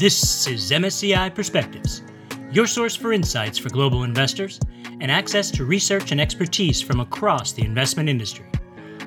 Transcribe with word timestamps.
This 0.00 0.46
is 0.46 0.70
MSCI 0.70 1.34
Perspectives, 1.34 2.00
your 2.50 2.66
source 2.66 2.96
for 2.96 3.12
insights 3.12 3.58
for 3.58 3.68
global 3.68 4.04
investors 4.04 4.58
and 4.98 5.10
access 5.10 5.50
to 5.50 5.66
research 5.66 6.10
and 6.10 6.18
expertise 6.18 6.80
from 6.80 7.00
across 7.00 7.52
the 7.52 7.66
investment 7.66 8.08
industry. 8.08 8.46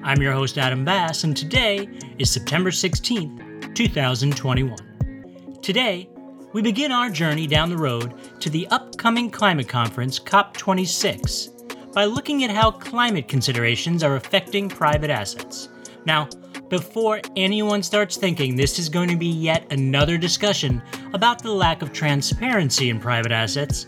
I'm 0.03 0.21
your 0.21 0.33
host, 0.33 0.59
Adam 0.59 0.85
Bass, 0.85 1.23
and 1.23 1.35
today 1.35 1.89
is 2.19 2.29
September 2.29 2.69
16th, 2.69 3.73
2021. 3.73 5.57
Today, 5.63 6.07
we 6.53 6.61
begin 6.61 6.91
our 6.91 7.09
journey 7.09 7.47
down 7.47 7.71
the 7.71 7.77
road 7.77 8.13
to 8.39 8.51
the 8.51 8.67
upcoming 8.67 9.31
climate 9.31 9.67
conference, 9.67 10.19
COP26, 10.19 11.91
by 11.91 12.05
looking 12.05 12.43
at 12.43 12.51
how 12.51 12.69
climate 12.69 13.27
considerations 13.27 14.03
are 14.03 14.17
affecting 14.17 14.69
private 14.69 15.09
assets. 15.09 15.69
Now, 16.05 16.29
before 16.73 17.21
anyone 17.35 17.83
starts 17.83 18.17
thinking 18.17 18.55
this 18.55 18.79
is 18.79 18.89
going 18.89 19.07
to 19.07 19.15
be 19.15 19.27
yet 19.27 19.71
another 19.71 20.17
discussion 20.17 20.81
about 21.13 21.37
the 21.37 21.53
lack 21.53 21.83
of 21.83 21.93
transparency 21.93 22.89
in 22.89 22.99
private 22.99 23.31
assets, 23.31 23.85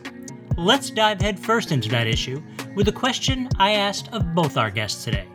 let's 0.55 0.91
dive 0.91 1.19
headfirst 1.19 1.71
into 1.71 1.89
that 1.89 2.05
issue 2.05 2.39
with 2.75 2.87
a 2.87 2.91
question 2.91 3.49
I 3.57 3.71
asked 3.71 4.13
of 4.13 4.35
both 4.35 4.55
our 4.55 4.69
guests 4.69 5.03
today. 5.03 5.27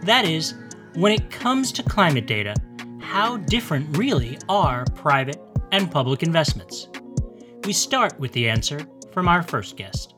That 0.00 0.24
is, 0.24 0.54
when 0.94 1.12
it 1.12 1.30
comes 1.30 1.70
to 1.70 1.84
climate 1.84 2.26
data, 2.26 2.56
how 3.00 3.36
different 3.36 3.96
really 3.96 4.36
are 4.48 4.84
private 4.96 5.40
and 5.70 5.88
public 5.88 6.24
investments? 6.24 6.88
We 7.62 7.74
start 7.74 8.18
with 8.18 8.32
the 8.32 8.48
answer 8.48 8.80
from 9.12 9.28
our 9.28 9.44
first 9.44 9.76
guest. 9.76 10.14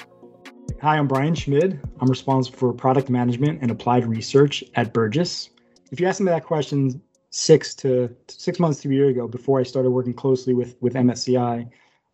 Hi, 0.80 0.96
I'm 0.96 1.08
Brian 1.08 1.34
Schmid. 1.34 1.78
I'm 2.00 2.08
responsible 2.08 2.56
for 2.58 2.72
product 2.72 3.10
management 3.10 3.60
and 3.60 3.70
applied 3.70 4.06
research 4.06 4.64
at 4.76 4.94
Burgiss 4.94 5.50
if 5.90 6.00
you 6.00 6.06
asked 6.06 6.20
me 6.20 6.30
that 6.30 6.44
question 6.44 7.00
six 7.30 7.74
to 7.74 8.14
six 8.28 8.60
months 8.60 8.80
to 8.80 8.88
a 8.88 8.92
year 8.92 9.08
ago, 9.08 9.26
before 9.26 9.58
I 9.60 9.64
started 9.64 9.90
working 9.90 10.14
closely 10.14 10.54
with 10.54 10.76
with 10.80 10.94
MSCI 10.94 11.68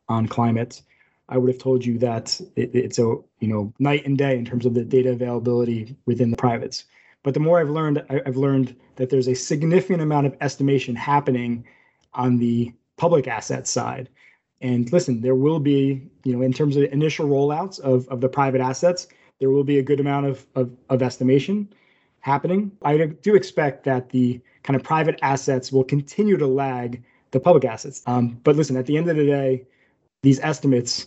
on 0.09 0.29
climate, 0.29 0.83
I 1.29 1.39
would 1.39 1.51
have 1.53 1.63
told 1.63 1.85
you 1.85 1.99
that 1.99 2.41
it, 2.57 2.75
it's 2.75 2.99
a 2.99 3.17
you 3.41 3.49
know 3.49 3.73
night 3.79 4.07
and 4.07 4.17
day 4.17 4.37
in 4.37 4.45
terms 4.45 4.67
of 4.67 4.75
the 4.75 4.85
data 4.85 5.11
availability 5.11 5.97
within 6.07 6.31
the 6.31 6.37
privates. 6.37 6.85
But 7.23 7.35
the 7.35 7.41
more 7.41 7.61
I've 7.61 7.71
learned, 7.71 8.03
I've 8.09 8.37
learned 8.37 8.75
that 8.97 9.11
there's 9.11 9.29
a 9.29 9.35
significant 9.35 10.01
amount 10.01 10.27
of 10.27 10.37
estimation 10.41 10.97
happening 10.97 11.65
on 12.15 12.39
the 12.39 12.73
public 12.97 13.29
asset 13.29 13.67
side. 13.67 14.09
And 14.63 14.91
listen, 14.93 15.21
there 15.21 15.35
will 15.35 15.61
be, 15.61 16.09
you 16.25 16.35
know, 16.35 16.43
in 16.43 16.53
terms 16.53 16.77
of 16.77 16.85
initial 16.85 17.27
rollouts 17.27 17.79
of, 17.81 18.09
of 18.09 18.21
the 18.21 18.29
private 18.29 18.61
assets, 18.61 19.07
there 19.39 19.51
will 19.51 19.65
be 19.65 19.79
a 19.79 19.83
good 19.83 20.01
amount 20.01 20.27
of, 20.27 20.47
of, 20.55 20.71
of 20.89 21.03
estimation 21.03 21.69
happening. 22.21 22.73
I 22.83 22.97
do 23.07 23.35
expect 23.35 23.85
that 23.85 24.11
the 24.11 24.41
kind 24.63 24.77
of 24.77 24.83
private 24.83 25.19
assets 25.23 25.73
will 25.73 25.85
continue 25.85 26.37
to 26.37 26.47
lag 26.47 27.03
the 27.31 27.41
public 27.41 27.65
assets. 27.65 28.03
Um, 28.07 28.41
but 28.45 28.57
listen, 28.57 28.77
at 28.77 28.87
the 28.87 28.97
end 28.97 29.09
of 29.09 29.17
the 29.17 29.25
day, 29.25 29.67
these 30.23 30.41
estimates 30.41 31.07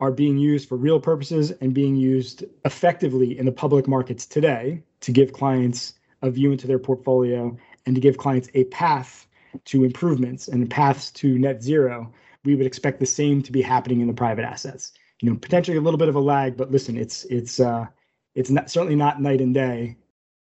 are 0.00 0.10
being 0.10 0.38
used 0.38 0.68
for 0.68 0.76
real 0.76 1.00
purposes 1.00 1.52
and 1.60 1.72
being 1.72 1.96
used 1.96 2.44
effectively 2.64 3.38
in 3.38 3.46
the 3.46 3.52
public 3.52 3.86
markets 3.86 4.26
today 4.26 4.82
to 5.00 5.12
give 5.12 5.32
clients 5.32 5.94
a 6.22 6.30
view 6.30 6.52
into 6.52 6.66
their 6.66 6.78
portfolio 6.78 7.56
and 7.86 7.94
to 7.94 8.00
give 8.00 8.16
clients 8.16 8.48
a 8.54 8.64
path 8.64 9.26
to 9.66 9.84
improvements 9.84 10.48
and 10.48 10.68
paths 10.70 11.10
to 11.12 11.38
net 11.38 11.62
zero. 11.62 12.12
We 12.44 12.54
would 12.54 12.66
expect 12.66 13.00
the 13.00 13.06
same 13.06 13.42
to 13.42 13.52
be 13.52 13.62
happening 13.62 14.00
in 14.00 14.06
the 14.06 14.14
private 14.14 14.44
assets. 14.44 14.92
You 15.20 15.30
know, 15.30 15.36
potentially 15.36 15.76
a 15.76 15.80
little 15.80 15.98
bit 15.98 16.08
of 16.08 16.16
a 16.16 16.20
lag, 16.20 16.56
but 16.56 16.70
listen, 16.70 16.96
it's 16.96 17.24
it's 17.26 17.60
uh, 17.60 17.86
it's 18.34 18.50
not, 18.50 18.68
certainly 18.68 18.96
not 18.96 19.22
night 19.22 19.40
and 19.40 19.54
day 19.54 19.96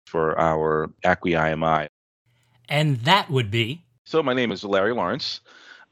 for 0.07 0.39
our 0.39 0.91
ACWI 1.05 1.55
IMI. 1.55 1.89
And 2.69 2.99
that 3.01 3.31
would 3.31 3.51
be? 3.51 3.85
So, 4.05 4.23
my 4.23 4.35
name 4.35 4.53
is 4.53 4.65
Larry 4.65 4.95
Lawrence. 4.95 5.41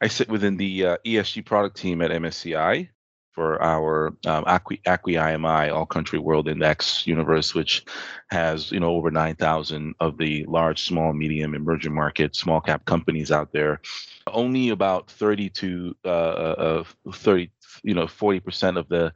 I 0.00 0.08
sit 0.08 0.28
within 0.28 0.56
the 0.56 0.86
uh, 0.86 0.96
ESG 1.04 1.44
product 1.44 1.76
team 1.76 2.02
at 2.02 2.10
MSCI 2.10 2.88
for 3.32 3.60
our 3.60 4.08
um, 4.26 4.44
ACWI, 4.44 4.82
ACWI 4.82 5.34
IMI 5.34 5.74
All 5.74 5.86
Country 5.86 6.18
World 6.18 6.48
Index 6.48 7.06
universe, 7.06 7.54
which 7.54 7.84
has 8.28 8.70
you 8.70 8.80
know 8.80 8.90
over 8.90 9.10
9,000 9.10 9.94
of 10.00 10.16
the 10.18 10.44
large, 10.46 10.84
small, 10.84 11.12
medium, 11.12 11.54
emerging 11.54 11.94
market, 11.94 12.36
small 12.36 12.60
cap 12.60 12.84
companies 12.84 13.32
out 13.32 13.52
there. 13.52 13.80
Only 14.28 14.70
about 14.70 15.10
30 15.10 15.50
to 15.50 15.96
uh, 16.04 16.08
uh, 16.08 16.84
30, 17.12 17.50
you 17.82 17.94
know, 17.94 18.06
40 18.06 18.40
percent 18.40 18.76
of 18.78 18.88
the 18.88 19.12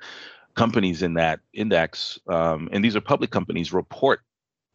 companies 0.57 1.03
in 1.03 1.15
that 1.15 1.39
index, 1.55 2.19
um, 2.29 2.69
and 2.73 2.85
these 2.85 2.97
are 2.97 3.01
public 3.01 3.31
companies, 3.31 3.73
report 3.73 4.21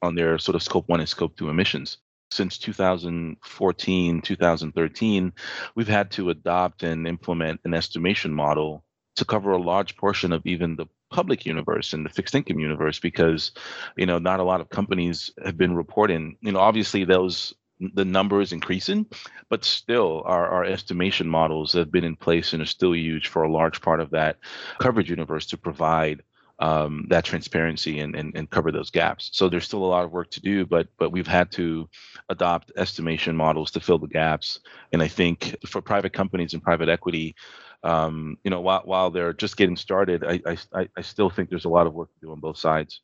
on 0.03 0.16
their 0.16 0.38
sort 0.38 0.56
of 0.56 0.62
scope 0.62 0.88
one 0.88 1.00
and 1.00 1.09
scope 1.09 1.36
two 1.38 1.50
emissions. 1.50 1.97
Since 2.30 2.58
2014, 2.58 4.22
2013, 4.22 5.34
we've 5.75 5.88
had 5.88 6.12
to 6.12 6.30
adopt 6.30 6.84
and 6.84 7.08
implement 7.08 7.62
an 7.64 7.74
estimation 7.74 8.34
model 8.34 8.84
to 9.16 9.25
cover 9.25 9.52
a 9.52 9.62
large 9.62 9.96
portion 9.96 10.34
of 10.34 10.46
even 10.46 10.75
the 10.75 10.88
public 11.09 11.46
universe 11.46 11.94
and 11.94 12.03
the 12.03 12.09
fixed 12.09 12.34
income 12.34 12.59
universe 12.59 13.00
because 13.00 13.52
you 13.96 14.06
know 14.08 14.18
not 14.18 14.40
a 14.40 14.44
lot 14.44 14.59
of 14.59 14.69
companies 14.69 15.31
have 15.46 15.56
been 15.56 15.75
reporting 15.75 16.36
you 16.42 16.52
know 16.52 16.59
obviously 16.59 17.03
those 17.06 17.53
the 17.94 18.03
number 18.03 18.42
is 18.42 18.52
increasing 18.52 19.06
but 19.47 19.63
still 19.63 20.24
our, 20.25 20.47
our 20.47 20.66
estimation 20.66 21.30
models 21.30 21.74
have 21.74 21.92
been 21.92 22.03
in 22.03 22.16
place 22.16 22.52
and 22.52 22.63
are 22.63 22.66
still 22.66 22.96
used 22.96 23.28
for 23.28 23.44
a 23.44 23.52
large 23.52 23.80
part 23.80 24.00
of 24.00 24.09
that 24.09 24.38
coverage 24.80 25.12
universe 25.12 25.46
to 25.46 25.56
provide 25.56 26.24
um, 26.63 27.06
that 27.09 27.25
transparency 27.25 28.00
and, 28.00 28.16
and, 28.16 28.34
and 28.38 28.50
cover 28.50 28.72
those 28.72 28.90
gaps. 28.90 29.29
So 29.34 29.50
there's 29.50 29.66
still 29.66 29.84
a 29.84 29.85
lot 29.85 30.06
of 30.06 30.12
work 30.13 30.31
to 30.31 30.40
do, 30.40 30.66
but 30.66 30.88
but 30.97 31.12
we've 31.12 31.28
had 31.28 31.51
to 31.53 31.90
adopt 32.29 32.72
estimation 32.78 33.35
models 33.35 33.69
to 33.72 33.81
fill 33.81 34.00
the 34.00 34.07
gaps. 34.07 34.62
And 34.94 35.03
I 35.03 35.09
think 35.09 35.57
for 35.68 35.81
private 35.81 36.13
companies 36.13 36.53
and 36.53 36.63
private 36.63 36.88
equity, 36.88 37.35
um, 37.84 38.38
you 38.46 38.50
know, 38.50 38.62
while 38.62 38.81
while 38.85 39.12
they're 39.12 39.34
just 39.34 39.57
getting 39.57 39.75
started, 39.75 40.24
I, 40.24 40.40
I 40.74 40.88
I 40.96 41.01
still 41.01 41.29
think 41.29 41.50
there's 41.50 41.66
a 41.66 41.69
lot 41.69 41.85
of 41.85 41.94
work 41.94 42.13
to 42.13 42.19
do 42.25 42.31
on 42.31 42.40
both 42.40 42.57
sides. 42.57 43.01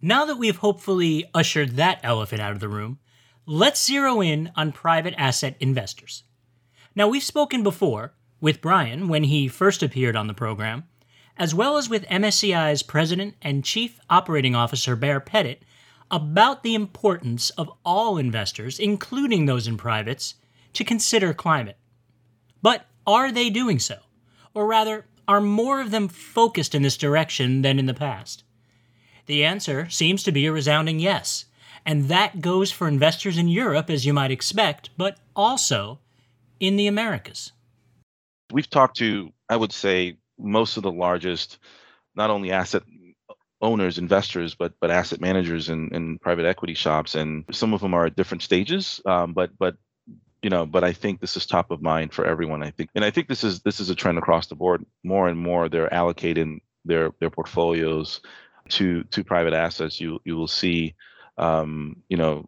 Now 0.00 0.24
that 0.26 0.36
we've 0.36 0.58
hopefully 0.58 1.24
ushered 1.34 1.70
that 1.70 1.98
elephant 2.04 2.40
out 2.40 2.52
of 2.52 2.60
the 2.60 2.68
room, 2.68 3.00
let's 3.46 3.84
zero 3.84 4.20
in 4.20 4.52
on 4.54 4.70
private 4.70 5.14
asset 5.18 5.56
investors. 5.58 6.22
Now 6.94 7.08
we've 7.08 7.24
spoken 7.24 7.64
before 7.64 8.14
with 8.40 8.60
Brian 8.60 9.08
when 9.08 9.24
he 9.24 9.48
first 9.48 9.82
appeared 9.82 10.14
on 10.14 10.28
the 10.28 10.34
program 10.34 10.84
as 11.36 11.54
well 11.54 11.76
as 11.76 11.88
with 11.88 12.06
MSCI's 12.06 12.82
President 12.82 13.34
and 13.42 13.64
Chief 13.64 13.98
Operating 14.08 14.54
Officer 14.54 14.94
Baer 14.94 15.20
Pettit, 15.20 15.62
about 16.10 16.62
the 16.62 16.74
importance 16.74 17.50
of 17.50 17.72
all 17.84 18.18
investors, 18.18 18.78
including 18.78 19.46
those 19.46 19.66
in 19.66 19.76
privates, 19.76 20.34
to 20.74 20.84
consider 20.84 21.34
climate. 21.34 21.76
But 22.62 22.86
are 23.06 23.32
they 23.32 23.50
doing 23.50 23.78
so? 23.78 23.98
Or 24.54 24.66
rather, 24.66 25.06
are 25.26 25.40
more 25.40 25.80
of 25.80 25.90
them 25.90 26.08
focused 26.08 26.74
in 26.74 26.82
this 26.82 26.96
direction 26.96 27.62
than 27.62 27.78
in 27.78 27.86
the 27.86 27.94
past? 27.94 28.44
The 29.26 29.44
answer 29.44 29.88
seems 29.88 30.22
to 30.24 30.32
be 30.32 30.46
a 30.46 30.52
resounding 30.52 31.00
yes, 31.00 31.46
and 31.86 32.08
that 32.08 32.40
goes 32.40 32.70
for 32.70 32.88
investors 32.88 33.38
in 33.38 33.48
Europe, 33.48 33.90
as 33.90 34.06
you 34.06 34.12
might 34.12 34.30
expect, 34.30 34.90
but 34.96 35.18
also 35.34 35.98
in 36.60 36.76
the 36.76 36.86
Americas. 36.86 37.52
We've 38.52 38.68
talked 38.68 38.96
to, 38.98 39.32
I 39.48 39.56
would 39.56 39.72
say, 39.72 40.16
most 40.38 40.76
of 40.76 40.82
the 40.82 40.92
largest, 40.92 41.58
not 42.14 42.30
only 42.30 42.52
asset 42.52 42.82
owners, 43.60 43.98
investors, 43.98 44.54
but 44.54 44.74
but 44.80 44.90
asset 44.90 45.20
managers 45.20 45.68
and, 45.68 45.92
and 45.92 46.20
private 46.20 46.44
equity 46.44 46.74
shops, 46.74 47.14
and 47.14 47.44
some 47.50 47.74
of 47.74 47.80
them 47.80 47.94
are 47.94 48.06
at 48.06 48.16
different 48.16 48.42
stages. 48.42 49.00
Um, 49.06 49.32
but 49.32 49.56
but 49.58 49.76
you 50.42 50.50
know, 50.50 50.66
but 50.66 50.84
I 50.84 50.92
think 50.92 51.20
this 51.20 51.36
is 51.36 51.46
top 51.46 51.70
of 51.70 51.80
mind 51.82 52.12
for 52.12 52.26
everyone. 52.26 52.62
I 52.62 52.70
think, 52.70 52.90
and 52.94 53.04
I 53.04 53.10
think 53.10 53.28
this 53.28 53.42
is 53.42 53.60
this 53.60 53.80
is 53.80 53.88
a 53.88 53.94
trend 53.94 54.18
across 54.18 54.46
the 54.46 54.54
board. 54.54 54.84
More 55.02 55.28
and 55.28 55.38
more, 55.38 55.68
they're 55.68 55.88
allocating 55.88 56.60
their 56.84 57.12
their 57.18 57.30
portfolios 57.30 58.20
to 58.68 59.04
to 59.04 59.24
private 59.24 59.54
assets. 59.54 60.00
You 60.00 60.20
you 60.24 60.36
will 60.36 60.48
see, 60.48 60.94
um, 61.38 62.02
you 62.10 62.18
know, 62.18 62.46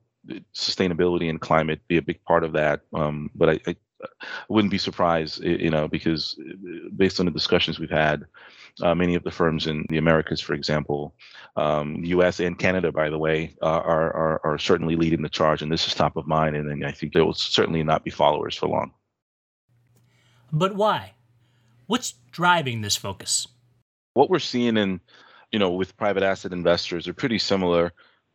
sustainability 0.55 1.31
and 1.31 1.41
climate 1.41 1.81
be 1.89 1.97
a 1.97 2.03
big 2.03 2.23
part 2.25 2.45
of 2.45 2.53
that. 2.53 2.83
Um, 2.93 3.31
but 3.35 3.49
I, 3.49 3.61
I 3.67 3.71
I 3.71 3.77
wouldn't 4.49 4.71
be 4.71 4.79
surprised, 4.79 5.43
you 5.43 5.71
know, 5.71 5.89
because 5.89 6.37
uh, 6.41 6.89
based 6.97 7.21
on 7.21 7.27
the 7.27 7.33
discussions 7.33 7.79
we've 7.79 7.91
had, 7.91 8.25
uh, 8.83 8.95
many 8.95 9.15
of 9.15 9.25
the 9.25 9.31
firms 9.31 9.67
in 9.67 9.87
the 9.89 9.97
Americas, 9.97 10.41
for 10.41 10.55
example, 10.55 11.15
um, 11.57 11.97
U.S. 12.05 12.41
and 12.41 12.59
Canada, 12.59 12.93
by 12.93 13.09
the 13.09 13.19
way, 13.19 13.55
uh, 13.63 13.67
are, 13.67 14.15
are, 14.15 14.41
are 14.45 14.59
certainly 14.59 14.97
leading 14.97 15.23
the 15.23 15.29
charge, 15.29 15.63
and 15.63 15.73
this 15.73 15.87
is 15.87 15.95
top 15.95 16.17
of 16.17 16.27
mind. 16.27 16.57
And, 16.57 16.71
and 16.71 16.85
I 16.85 16.93
think 16.93 17.13
there 17.13 17.25
will 17.25 17.35
certainly 17.35 17.83
not 17.83 18.05
be 18.05 18.11
followers 18.11 18.55
for 18.55 18.69
long. 18.69 18.93
But 20.53 20.77
why? 20.77 21.13
What's 21.87 22.15
driving 22.31 22.83
this 22.83 22.97
focus? 22.97 23.49
What 24.15 24.29
we're 24.29 24.39
seeing 24.39 24.77
in, 24.77 25.01
you 25.53 25.59
know, 25.59 25.71
with 25.71 25.97
private 25.97 26.23
asset 26.23 26.53
investors 26.53 27.09
are 27.09 27.15
pretty 27.15 27.39
similar 27.39 27.93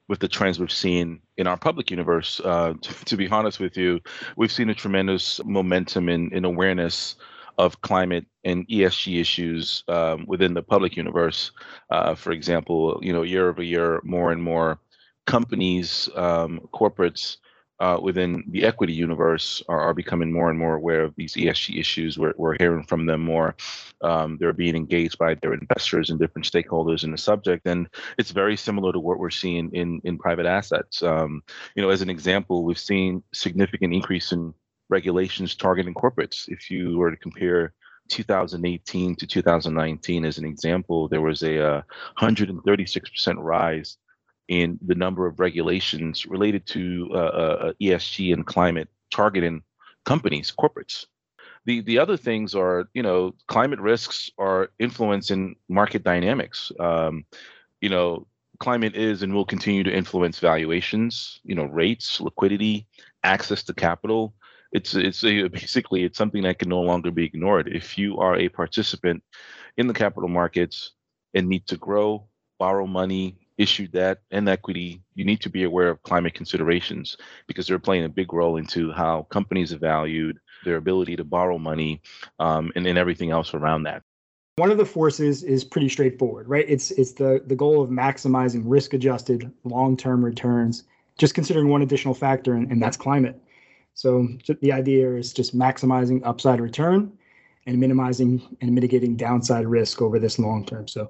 with 0.07 0.19
the 0.19 0.27
trends 0.27 0.59
we've 0.59 0.71
seen 0.71 1.21
in 1.37 1.47
our 1.47 1.57
public 1.57 1.89
universe. 1.89 2.41
Uh, 2.43 2.73
to, 2.81 2.93
to, 3.05 3.17
be 3.17 3.27
honest 3.27 3.59
with 3.59 3.77
you, 3.77 3.99
we've 4.35 4.51
seen 4.51 4.69
a 4.69 4.75
tremendous 4.75 5.43
momentum 5.45 6.09
in, 6.09 6.31
in 6.33 6.45
awareness 6.45 7.15
of 7.57 7.81
climate 7.81 8.25
and 8.43 8.67
ESG 8.67 9.19
issues 9.19 9.83
um, 9.87 10.25
within 10.27 10.53
the 10.53 10.63
public 10.63 10.95
universe. 10.97 11.51
Uh, 11.89 12.15
for 12.15 12.31
example, 12.31 12.99
you 13.01 13.13
know, 13.13 13.23
year 13.23 13.49
over 13.49 13.61
year, 13.61 14.01
more 14.03 14.31
and 14.31 14.41
more 14.41 14.79
companies, 15.27 16.09
um, 16.15 16.61
corporates 16.73 17.37
uh, 17.81 17.99
within 17.99 18.43
the 18.49 18.63
equity 18.63 18.93
universe 18.93 19.63
are, 19.67 19.81
are, 19.81 19.93
becoming 19.93 20.31
more 20.31 20.51
and 20.51 20.59
more 20.59 20.75
aware 20.75 21.01
of 21.01 21.15
these 21.15 21.33
ESG 21.33 21.79
issues. 21.79 22.15
We're, 22.15 22.35
we're 22.37 22.55
hearing 22.59 22.83
from 22.83 23.07
them 23.07 23.21
more. 23.21 23.55
Um, 24.01 24.37
they're 24.39 24.53
being 24.53 24.75
engaged 24.75 25.17
by 25.17 25.33
their 25.33 25.55
investors 25.55 26.11
and 26.11 26.19
different 26.19 26.45
stakeholders 26.45 27.03
in 27.03 27.11
the 27.11 27.17
subject, 27.17 27.65
and 27.65 27.89
it's 28.19 28.29
very 28.29 28.55
similar 28.55 28.93
to 28.93 28.99
what 28.99 29.17
we're 29.17 29.31
seeing 29.31 29.71
in 29.71 29.99
in 30.03 30.19
private 30.19 30.45
assets. 30.45 31.01
Um, 31.01 31.41
you 31.75 31.81
know, 31.81 31.89
as 31.89 32.03
an 32.03 32.09
example, 32.11 32.63
we've 32.63 32.77
seen 32.77 33.23
significant 33.33 33.95
increase 33.95 34.31
in 34.31 34.53
regulations 34.89 35.55
targeting 35.55 35.95
corporates. 35.95 36.47
If 36.49 36.69
you 36.69 36.99
were 36.99 37.09
to 37.09 37.17
compare 37.17 37.73
2018 38.09 39.15
to 39.15 39.25
2019 39.25 40.25
as 40.25 40.37
an 40.37 40.45
example, 40.45 41.07
there 41.07 41.21
was 41.21 41.41
a 41.41 41.77
uh, 41.77 41.81
136% 42.19 43.35
rise 43.39 43.97
in 44.51 44.77
the 44.85 44.95
number 44.95 45.25
of 45.25 45.39
regulations 45.39 46.25
related 46.25 46.65
to 46.65 47.09
uh, 47.13 47.15
uh, 47.15 47.57
uh 47.61 47.73
ESG 47.81 48.33
and 48.33 48.45
climate 48.45 48.89
targeting 49.09 49.63
companies, 50.03 50.51
corporates. 50.51 51.05
The 51.65 51.79
the 51.79 51.97
other 51.97 52.17
things 52.17 52.53
are, 52.53 52.89
you 52.93 53.01
know, 53.01 53.33
climate 53.47 53.79
risks 53.79 54.29
are 54.37 54.69
influencing 54.77 55.55
market 55.69 56.03
dynamics. 56.03 56.69
Um, 56.81 57.23
you 57.79 57.87
know, 57.87 58.27
climate 58.59 58.93
is 58.93 59.23
and 59.23 59.33
will 59.33 59.45
continue 59.45 59.83
to 59.83 59.95
influence 59.95 60.39
valuations, 60.39 61.39
you 61.45 61.55
know, 61.55 61.65
rates, 61.65 62.19
liquidity, 62.19 62.87
access 63.23 63.63
to 63.63 63.73
capital. 63.73 64.33
It's 64.73 64.95
it's 64.95 65.23
a, 65.23 65.47
basically 65.47 66.03
it's 66.03 66.17
something 66.17 66.43
that 66.43 66.59
can 66.59 66.67
no 66.67 66.81
longer 66.81 67.09
be 67.09 67.23
ignored. 67.23 67.69
If 67.69 67.97
you 67.97 68.17
are 68.17 68.35
a 68.35 68.49
participant 68.49 69.23
in 69.77 69.87
the 69.87 69.93
capital 69.93 70.27
markets 70.27 70.91
and 71.33 71.47
need 71.47 71.67
to 71.67 71.77
grow, 71.77 72.27
borrow 72.59 72.85
money, 72.85 73.37
issue 73.61 73.87
debt 73.87 74.19
and 74.31 74.49
equity, 74.49 75.01
you 75.15 75.23
need 75.23 75.41
to 75.41 75.49
be 75.49 75.63
aware 75.63 75.89
of 75.89 76.01
climate 76.03 76.33
considerations 76.33 77.17
because 77.47 77.67
they're 77.67 77.79
playing 77.79 78.05
a 78.05 78.09
big 78.09 78.33
role 78.33 78.57
into 78.57 78.91
how 78.91 79.23
companies 79.29 79.71
are 79.73 79.77
valued, 79.77 80.39
their 80.65 80.77
ability 80.77 81.15
to 81.15 81.23
borrow 81.23 81.57
money, 81.57 82.01
um, 82.39 82.71
and 82.75 82.85
then 82.85 82.97
everything 82.97 83.29
else 83.31 83.53
around 83.53 83.83
that. 83.83 84.01
One 84.57 84.71
of 84.71 84.77
the 84.77 84.85
forces 84.85 85.43
is 85.43 85.63
pretty 85.63 85.89
straightforward, 85.89 86.47
right? 86.49 86.65
It's 86.67 86.91
it's 86.91 87.13
the 87.13 87.41
the 87.45 87.55
goal 87.55 87.81
of 87.81 87.89
maximizing 87.89 88.63
risk-adjusted 88.65 89.51
long-term 89.63 90.25
returns. 90.25 90.83
Just 91.17 91.35
considering 91.35 91.69
one 91.69 91.81
additional 91.81 92.13
factor, 92.13 92.53
and, 92.53 92.71
and 92.71 92.81
that's 92.81 92.97
climate. 92.97 93.39
So 93.93 94.27
the 94.61 94.71
idea 94.71 95.13
is 95.15 95.33
just 95.33 95.55
maximizing 95.55 96.21
upside 96.25 96.59
return 96.59 97.11
and 97.67 97.79
minimizing 97.79 98.41
and 98.61 98.73
mitigating 98.73 99.15
downside 99.15 99.67
risk 99.67 100.01
over 100.01 100.19
this 100.19 100.39
long 100.39 100.65
term. 100.65 100.87
So 100.87 101.07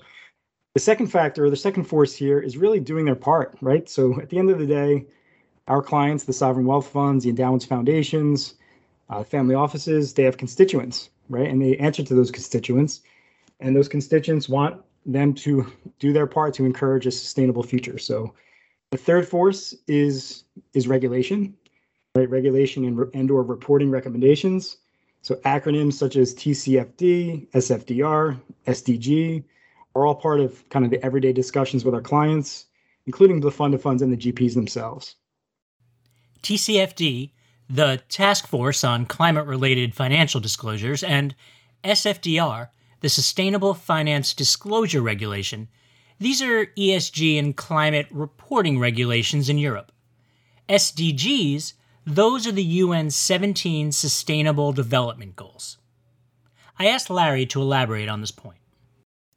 the 0.74 0.80
second 0.80 1.08
factor, 1.08 1.46
or 1.46 1.50
the 1.50 1.56
second 1.56 1.84
force 1.84 2.16
here, 2.16 2.40
is 2.40 2.58
really 2.58 2.80
doing 2.80 3.06
their 3.06 3.16
part, 3.16 3.58
right? 3.62 3.90
So 3.90 4.20
at 4.22 4.30
the 4.30 4.38
end 4.38 4.50
of 4.50 4.60
the 4.60 4.66
day, 4.66 5.06
our 5.68 5.82
clients, 5.82 6.24
the 6.24 6.34
sovereign 6.34 6.66
wealth 6.66 6.88
funds, 6.88 7.24
the 7.24 7.30
endowments 7.30 7.66
foundations, 7.66 8.56
uh, 9.10 9.24
family 9.24 9.56
offices, 9.56 10.14
they 10.14 10.24
have 10.24 10.38
constituents, 10.38 11.10
right? 11.30 11.50
And 11.50 11.62
they 11.62 11.78
answer 11.78 12.04
to 12.04 12.14
those 12.14 12.32
constituents. 12.32 13.02
And 13.60 13.76
those 13.76 13.88
constituents 13.88 14.48
want 14.48 14.82
them 15.06 15.34
to 15.34 15.72
do 16.00 16.14
their 16.14 16.28
part 16.28 16.54
to 16.56 16.66
encourage 16.66 17.06
a 17.06 17.12
sustainable 17.12 17.64
future. 17.64 17.98
So 17.98 18.34
the 18.92 18.98
third 18.98 19.28
force 19.28 19.74
is 19.88 20.44
is 20.74 20.88
regulation, 20.88 21.56
right? 22.16 22.30
Regulation 22.30 22.86
and, 22.86 23.10
and 23.14 23.32
or 23.32 23.44
reporting 23.44 23.90
recommendations. 23.90 24.78
So 25.22 25.36
acronyms 25.46 25.94
such 25.94 26.16
as 26.16 26.34
TCFD, 26.34 27.50
SFDR, 27.52 28.40
SDG, 28.68 29.44
are 29.96 30.06
all 30.06 30.16
part 30.16 30.40
of 30.40 30.68
kind 30.70 30.86
of 30.86 30.92
the 30.92 31.04
everyday 31.06 31.34
discussions 31.34 31.84
with 31.84 31.94
our 31.94 32.02
clients, 32.02 32.66
including 33.06 33.40
the 33.40 33.52
fund 33.52 33.74
of 33.74 33.82
funds 33.82 34.02
and 34.02 34.12
the 34.12 34.18
GPs 34.18 34.54
themselves. 34.54 35.16
TCFD, 36.44 37.32
the 37.70 38.02
Task 38.10 38.48
Force 38.48 38.84
on 38.84 39.06
Climate 39.06 39.46
Related 39.46 39.96
Financial 39.96 40.42
Disclosures, 40.42 41.04
and 41.04 41.36
SFDR, 41.84 42.70
the 43.02 43.10
Sustainable 43.10 43.74
Finance 43.74 44.34
Disclosure 44.34 45.02
Regulation, 45.02 45.68
these 46.22 46.42
are 46.44 46.68
ESG 46.78 47.40
and 47.40 47.58
climate 47.58 48.06
reporting 48.12 48.78
regulations 48.78 49.50
in 49.50 49.58
Europe. 49.58 49.92
SDGs, 50.70 51.74
those 52.06 52.46
are 52.46 52.52
the 52.52 52.82
UN's 52.82 53.16
17 53.16 53.92
Sustainable 53.92 54.72
Development 54.72 55.36
Goals. 55.36 55.80
I 56.78 56.88
asked 56.88 57.10
Larry 57.10 57.48
to 57.48 57.62
elaborate 57.62 58.08
on 58.08 58.22
this 58.22 58.30
point. 58.30 58.61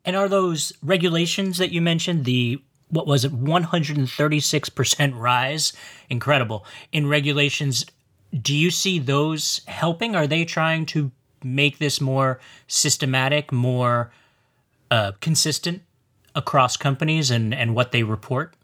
And 0.05 0.17
are 0.17 0.29
those 0.29 0.73
regulations 0.83 1.59
that 1.59 1.73
you 1.73 1.81
mentioned 1.81 2.25
the 2.25 2.63
what 2.89 3.07
was 3.07 3.25
it 3.25 3.33
136% 3.33 5.19
rise? 5.19 5.73
Incredible. 6.09 6.65
In 6.93 7.09
regulations 7.09 7.87
do 8.41 8.55
you 8.55 8.71
see 8.71 8.99
those 8.99 9.61
helping? 9.67 10.17
Are 10.17 10.27
they 10.27 10.45
trying 10.45 10.87
to 10.87 11.13
make 11.43 11.79
this 11.79 12.01
more 12.01 12.41
systematic 12.67 13.53
more 13.53 14.11
uh, 14.91 15.13
consistent 15.21 15.83
across 16.35 16.77
companies 16.77 17.31
and 17.31 17.55
and 17.55 17.75
what 17.75 17.93
they 17.93 18.03
report? 18.03 18.55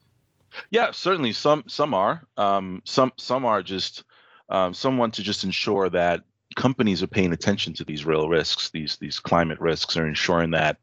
Yeah 0.71 0.91
certainly. 0.91 1.33
Some 1.33 1.65
some 1.67 1.95
are. 1.95 2.23
Um, 2.37 2.83
some 2.85 3.13
some 3.17 3.45
are 3.45 3.63
just 3.63 4.05
um, 4.49 4.75
someone 4.75 5.11
to 5.13 5.23
just 5.23 5.45
ensure 5.45 5.89
that 5.91 6.23
companies 6.57 7.03
are 7.03 7.07
paying 7.07 7.33
attention 7.33 7.73
to 7.73 7.85
these 7.85 8.05
real 8.05 8.29
risks 8.29 8.71
these 8.71 8.97
these 8.97 9.21
climate 9.21 9.61
risks 9.61 9.97
are 9.97 10.09
ensuring 10.09 10.51
that 10.51 10.79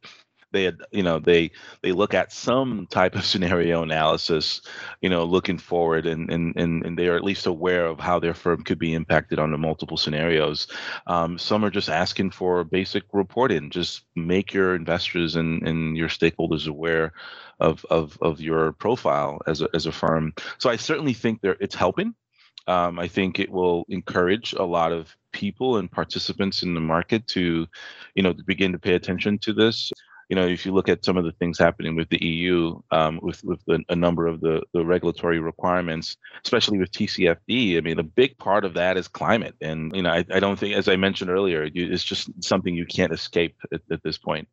they 0.52 0.72
you 0.92 1.04
know 1.04 1.20
they 1.20 1.52
they 1.82 1.92
look 1.92 2.14
at 2.14 2.32
some 2.32 2.88
type 2.90 3.16
of 3.16 3.26
scenario 3.32 3.84
analysis 3.84 4.62
you 5.02 5.10
know 5.10 5.24
looking 5.24 5.58
forward 5.58 6.06
and 6.06 6.30
and 6.32 6.56
and, 6.56 6.98
they 6.98 7.08
are 7.08 7.16
at 7.16 7.24
least 7.24 7.46
aware 7.46 7.86
of 7.86 8.00
how 8.00 8.20
their 8.20 8.34
firm 8.34 8.64
could 8.64 8.80
be 8.80 8.94
impacted 8.94 9.38
under 9.38 9.58
multiple 9.58 9.98
scenarios. 9.98 10.68
Um, 11.06 11.38
some 11.38 11.64
are 11.64 11.70
just 11.70 11.90
asking 11.90 12.32
for 12.32 12.64
basic 12.64 13.04
reporting. 13.14 13.70
Just 13.70 14.06
make 14.16 14.54
your 14.54 14.76
investors 14.76 15.36
and 15.36 15.68
and 15.68 15.96
your 15.96 16.10
stakeholders 16.10 16.68
aware 16.68 17.14
of 17.60 17.86
of 17.92 18.18
of 18.22 18.42
your 18.42 18.72
profile 18.74 19.40
as 19.46 19.62
a 19.62 19.70
as 19.76 19.86
a 19.86 19.92
firm. 19.92 20.34
So 20.58 20.70
i 20.70 20.76
certainly 20.76 21.14
think 21.14 21.42
there 21.42 21.58
it's 21.60 21.76
helping. 21.76 22.16
Um, 22.68 23.00
I 23.00 23.08
think 23.08 23.40
it 23.40 23.50
will 23.50 23.86
encourage 23.90 24.54
a 24.54 24.64
lot 24.64 24.92
of 24.92 25.16
people 25.32 25.78
and 25.78 25.90
participants 25.90 26.64
in 26.64 26.74
the 26.74 26.82
market 26.82 27.26
to, 27.28 27.66
you 28.16 28.24
know, 28.24 28.34
to 28.34 28.44
begin 28.44 28.74
to 28.74 28.80
pay 28.80 28.96
attention 28.96 29.38
to 29.40 29.54
this 29.54 29.92
you 30.30 30.36
know, 30.36 30.46
if 30.46 30.66
you 30.66 30.74
look 30.74 30.90
at 30.90 31.06
some 31.06 31.18
of 31.18 31.24
the 31.24 31.32
things 31.32 31.58
happening 31.58 31.96
with 31.96 32.10
the 32.10 32.24
EU, 32.24 32.80
um, 32.92 33.20
with 33.22 33.44
with 33.44 33.64
the, 33.66 33.82
a 33.90 33.96
number 33.96 34.28
of 34.28 34.42
the 34.42 34.62
the 34.74 34.86
regulatory 34.86 35.40
requirements, 35.40 36.18
especially 36.44 36.78
with 36.78 36.92
TCFD, 36.92 37.78
I 37.78 37.82
mean, 37.82 37.98
a 38.00 38.04
big 38.04 38.38
part 38.38 38.66
of 38.66 38.74
that 38.74 38.98
is 38.98 39.08
climate, 39.08 39.56
and 39.62 39.96
you 39.96 40.02
know, 40.02 40.12
I, 40.12 40.26
I 40.32 40.40
don't 40.40 40.60
think, 40.60 40.76
as 40.76 40.90
I 40.90 40.98
mentioned 40.98 41.30
earlier, 41.30 41.64
you, 41.64 41.92
it's 41.92 42.04
just 42.04 42.30
something 42.44 42.76
you 42.76 42.86
can't 42.86 43.14
escape 43.14 43.56
at, 43.72 43.82
at 43.90 44.04
this 44.04 44.18
point. 44.18 44.48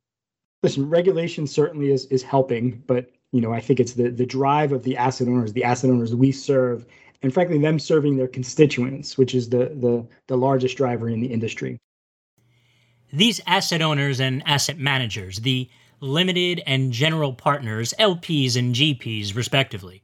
Listen, 0.62 0.88
regulation 0.88 1.46
certainly 1.46 1.90
is 1.90 2.06
is 2.06 2.22
helping, 2.22 2.82
but 2.86 3.10
you 3.32 3.40
know, 3.40 3.52
I 3.52 3.60
think 3.60 3.80
it's 3.80 3.94
the 3.94 4.10
the 4.10 4.26
drive 4.26 4.70
of 4.70 4.84
the 4.84 4.96
asset 4.96 5.26
owners, 5.26 5.52
the 5.52 5.64
asset 5.64 5.90
owners 5.90 6.14
we 6.14 6.30
serve, 6.30 6.86
and 7.22 7.34
frankly, 7.34 7.58
them 7.58 7.80
serving 7.80 8.16
their 8.16 8.28
constituents, 8.28 9.18
which 9.18 9.34
is 9.34 9.48
the 9.48 9.72
the 9.74 10.06
the 10.28 10.36
largest 10.36 10.76
driver 10.76 11.08
in 11.08 11.20
the 11.20 11.32
industry. 11.32 11.80
These 13.16 13.40
asset 13.46 13.80
owners 13.80 14.18
and 14.18 14.42
asset 14.44 14.76
managers, 14.76 15.38
the 15.38 15.70
limited 16.00 16.60
and 16.66 16.90
general 16.90 17.32
partners, 17.32 17.94
LPs 17.96 18.56
and 18.56 18.74
GPs, 18.74 19.36
respectively. 19.36 20.02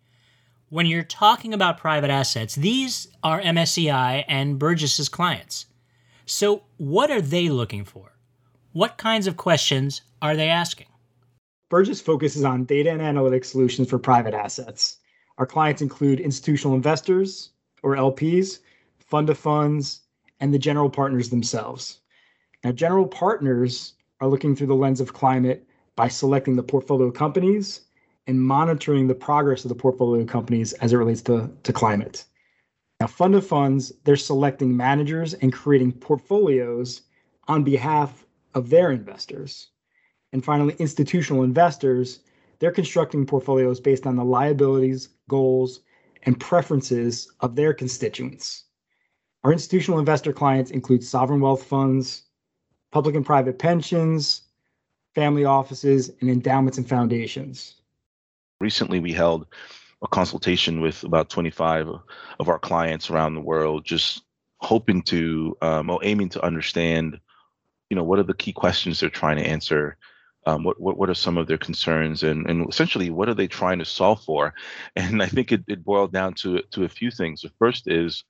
When 0.69 0.87
you're 0.87 1.02
talking 1.02 1.52
about 1.52 1.79
private 1.79 2.11
assets, 2.11 2.55
these 2.55 3.09
are 3.25 3.40
MSCI 3.40 4.25
and 4.29 4.61
Burgiss's 4.61 5.09
clients. 5.09 5.67
So, 6.25 6.62
what 6.76 7.11
are 7.11 7.21
they 7.21 7.49
looking 7.49 7.85
for? 7.85 8.12
What 8.71 8.97
kinds 8.97 9.26
of 9.26 9.37
questions 9.37 10.02
are 10.23 10.37
they 10.37 10.49
asking? 10.49 10.87
Burgess 11.69 12.00
focuses 12.00 12.45
on 12.45 12.64
data 12.64 12.90
and 12.93 13.00
analytics 13.00 13.47
solutions 13.47 13.90
for 13.90 13.99
private 13.99 14.35
assets. 14.35 14.99
Our 15.37 15.47
clients 15.47 15.83
include 15.83 16.21
institutional 16.21 16.76
investors, 16.76 17.50
or 17.83 17.97
LPs, 17.97 18.61
fund 19.00 19.29
of 19.31 19.37
funds, 19.37 20.02
and 20.38 20.55
the 20.55 20.61
general 20.61 20.88
partners 20.88 21.31
themselves. 21.31 21.97
Now, 22.62 22.73
general 22.73 23.07
partners 23.07 23.95
are 24.21 24.29
looking 24.29 24.55
through 24.55 24.67
the 24.67 24.75
lens 24.75 25.00
of 25.00 25.14
climate 25.14 25.67
by 25.97 26.09
selecting 26.09 26.57
the 26.57 26.62
portfolio 26.62 27.11
companies 27.11 27.83
and 28.26 28.40
monitoring 28.40 29.07
the 29.07 29.14
progress 29.14 29.64
of 29.64 29.71
the 29.71 29.75
portfolio 29.75 30.25
companies 30.25 30.73
as 30.75 30.93
it 30.93 30.97
relates 30.97 31.23
to, 31.23 31.50
to 31.62 31.73
climate. 31.73 32.25
Now, 33.00 33.07
fund 33.07 33.35
of 33.35 33.47
funds, 33.47 33.93
they're 34.05 34.17
selecting 34.17 34.76
managers 34.76 35.33
and 35.35 35.52
creating 35.52 35.93
portfolios 35.93 37.02
on 37.49 37.64
behalf 37.64 38.26
of 38.55 38.69
their 38.69 38.90
investors. 38.90 39.69
And 40.33 40.45
finally, 40.45 40.76
institutional 40.79 41.43
investors, 41.43 42.21
they're 42.59 42.71
constructing 42.71 43.25
portfolios 43.25 43.81
based 43.81 44.07
on 44.07 44.17
the 44.17 44.25
liabilities, 44.25 45.09
goals, 45.29 45.81
and 46.25 46.38
preferences 46.38 47.33
of 47.40 47.57
their 47.57 47.73
constituents. 47.73 48.64
Our 49.45 49.52
institutional 49.52 49.99
investor 49.99 50.35
clients 50.35 50.71
include 50.71 51.02
sovereign 51.02 51.40
wealth 51.40 51.64
funds, 51.64 52.25
public 52.91 53.15
and 53.15 53.25
private 53.25 53.59
pensions, 53.59 54.43
family 55.15 55.45
offices, 55.45 56.11
and 56.21 56.31
endowments 56.31 56.79
and 56.79 56.89
foundations. 56.89 57.75
Recently, 58.61 59.01
we 59.01 59.13
held 59.13 59.47
a 60.03 60.09
consultation 60.09 60.81
with 60.81 61.03
about 61.05 61.31
25 61.31 61.89
of 62.39 62.49
our 62.49 62.59
clients 62.59 63.11
around 63.11 63.35
the 63.35 63.41
world, 63.41 63.85
just 63.85 64.23
hoping 64.59 65.03
to 65.03 65.57
um, 65.63 65.91
or 65.91 66.01
aiming 66.03 66.29
to 66.31 66.45
understand, 66.45 67.19
you 67.89 67.97
know, 67.97 68.05
what 68.05 68.19
are 68.19 68.25
the 68.25 68.35
key 68.35 68.53
questions 68.53 69.01
they're 69.01 69.11
trying 69.11 69.37
to 69.37 69.47
answer. 69.47 69.97
Um, 70.47 70.65
what, 70.65 70.81
what 70.81 70.97
what 70.97 71.11
are 71.11 71.15
some 71.15 71.37
of 71.37 71.47
their 71.47 71.59
concerns 71.59 72.23
and, 72.23 72.49
and 72.49 72.67
essentially 72.67 73.11
what 73.11 73.29
are 73.29 73.35
they 73.35 73.47
trying 73.47 73.79
to 73.79 73.85
solve 73.85 74.25
for 74.25 74.55
and 74.97 75.23
i 75.23 75.27
think 75.27 75.53
it, 75.53 75.63
it 75.69 75.85
boiled 75.85 76.15
down 76.15 76.33
to 76.37 76.63
to 76.71 76.85
a 76.85 76.89
few 76.89 77.11
things 77.11 77.43
the 77.43 77.51
first 77.59 77.87
is 77.87 78.25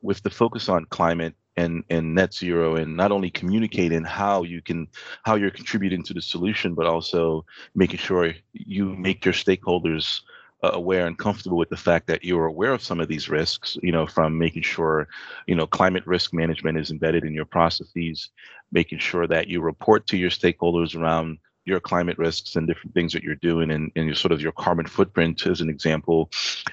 with 0.00 0.20
the 0.24 0.28
focus 0.28 0.68
on 0.68 0.84
climate 0.86 1.36
and 1.56 1.84
and 1.90 2.14
net 2.14 2.32
zero 2.32 2.76
and 2.76 2.96
not 2.96 3.12
only 3.12 3.30
communicating 3.30 4.04
how 4.04 4.42
you 4.42 4.62
can 4.62 4.86
how 5.22 5.34
you're 5.34 5.50
contributing 5.50 6.02
to 6.02 6.14
the 6.14 6.22
solution 6.22 6.74
but 6.74 6.86
also 6.86 7.44
making 7.74 7.98
sure 7.98 8.32
you 8.52 8.86
make 8.96 9.24
your 9.24 9.34
stakeholders 9.34 10.20
uh, 10.64 10.70
aware 10.74 11.06
and 11.06 11.18
comfortable 11.18 11.58
with 11.58 11.68
the 11.68 11.76
fact 11.76 12.06
that 12.06 12.24
you're 12.24 12.46
aware 12.46 12.72
of 12.72 12.82
some 12.82 13.00
of 13.00 13.08
these 13.08 13.28
risks 13.28 13.76
you 13.82 13.92
know 13.92 14.06
from 14.06 14.38
making 14.38 14.62
sure 14.62 15.08
you 15.46 15.54
know 15.54 15.66
climate 15.66 16.06
risk 16.06 16.32
management 16.32 16.78
is 16.78 16.90
embedded 16.90 17.24
in 17.24 17.34
your 17.34 17.44
processes 17.44 18.30
making 18.70 18.98
sure 18.98 19.26
that 19.26 19.48
you 19.48 19.60
report 19.60 20.06
to 20.06 20.16
your 20.16 20.30
stakeholders 20.30 20.96
around 20.96 21.38
your 21.64 21.80
climate 21.80 22.18
risks 22.18 22.56
and 22.56 22.66
different 22.66 22.94
things 22.94 23.12
that 23.12 23.22
you're 23.22 23.36
doing 23.36 23.70
and, 23.70 23.92
and 23.94 24.06
your 24.06 24.14
sort 24.14 24.32
of 24.32 24.40
your 24.40 24.52
carbon 24.52 24.86
footprint 24.86 25.46
as 25.46 25.60
an 25.60 25.68
example. 25.68 26.30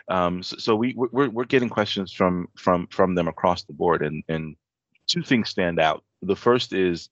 Um, 0.07 0.41
so, 0.41 0.57
so 0.57 0.75
we 0.75 0.93
we're, 0.95 1.29
we're 1.29 1.45
getting 1.45 1.69
questions 1.69 2.11
from 2.11 2.47
from 2.55 2.87
from 2.87 3.15
them 3.15 3.27
across 3.27 3.63
the 3.63 3.73
board 3.73 4.01
and 4.01 4.23
and 4.29 4.55
two 5.09 5.23
things 5.23 5.49
stand 5.49 5.79
out. 5.79 6.03
The 6.21 6.35
first 6.35 6.73
is 6.73 7.09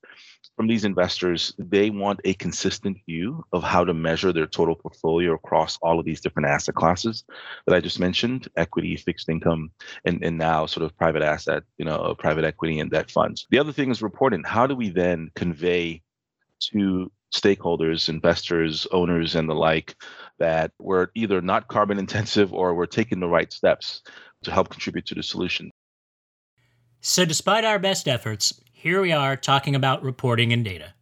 from 0.56 0.68
these 0.68 0.86
investors, 0.86 1.54
they 1.58 1.89
want 1.89 2.20
a 2.25 2.34
consistent 2.34 2.98
view 3.06 3.46
of 3.54 3.63
how 3.63 3.84
to 3.84 3.94
measure 3.94 4.34
their 4.34 4.48
total 4.48 4.75
portfolio 4.75 5.34
across 5.34 5.77
all 5.82 6.00
of 6.00 6.06
these 6.06 6.20
different 6.20 6.50
asset 6.50 6.75
classes 6.75 7.24
that 7.66 7.75
I 7.75 7.80
just 7.80 8.00
mentioned 8.00 8.48
equity, 8.58 8.96
fixed 8.96 9.30
income, 9.30 9.72
and, 10.06 10.24
and 10.24 10.38
now 10.38 10.66
sort 10.66 10.84
of 10.84 10.98
private 10.98 11.22
asset, 11.22 11.63
you 11.77 11.86
know, 11.86 11.98
uh, 11.98 12.13
private 12.16 12.44
equity 12.44 12.80
and 12.80 12.89
debt 12.89 13.12
funds. 13.12 13.46
The 13.51 13.60
other 13.60 13.72
thing 13.72 13.92
is 13.92 14.01
reporting. 14.01 14.44
How 14.44 14.66
do 14.68 14.75
we 14.75 14.89
then 14.89 15.30
convey 15.36 16.01
to 16.72 17.12
stakeholders, 17.36 18.10
investors, 18.10 18.88
owners, 18.92 19.36
and 19.36 19.50
the 19.50 19.56
like 19.56 19.96
that 20.39 20.72
we're 20.80 21.10
either 21.13 21.42
not 21.42 21.68
carbon 21.68 22.00
intensive 22.00 22.54
or 22.54 22.74
we're 22.74 22.86
taking 22.88 23.20
the 23.20 23.27
right 23.27 23.51
steps 23.54 24.01
to 24.44 24.51
help 24.51 24.70
contribute 24.70 25.06
to 25.08 25.16
the 25.16 25.24
solution? 25.24 25.72
So, 27.10 27.24
despite 27.24 27.64
our 27.64 27.80
best 27.80 28.06
efforts, 28.06 28.60
here 28.74 29.02
we 29.02 29.14
are 29.14 29.38
talking 29.38 29.76
about 29.76 30.04
reporting 30.04 30.52
and 30.52 30.66
data. 30.66 30.94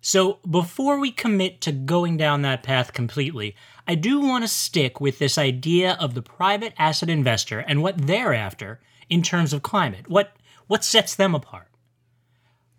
So, 0.00 0.38
before 0.48 1.00
we 1.00 1.10
commit 1.10 1.60
to 1.62 1.72
going 1.72 2.16
down 2.16 2.42
that 2.42 2.62
path 2.62 2.92
completely, 2.92 3.56
I 3.84 3.96
do 3.96 4.20
want 4.20 4.44
to 4.44 4.48
stick 4.48 5.00
with 5.00 5.18
this 5.18 5.36
idea 5.36 5.96
of 5.98 6.14
the 6.14 6.22
private 6.22 6.72
asset 6.78 7.10
investor 7.10 7.58
and 7.58 7.82
what 7.82 8.06
they're 8.06 8.32
after 8.32 8.78
in 9.10 9.22
terms 9.22 9.52
of 9.52 9.64
climate. 9.64 10.08
What, 10.08 10.36
what 10.68 10.84
sets 10.84 11.16
them 11.16 11.34
apart? 11.34 11.66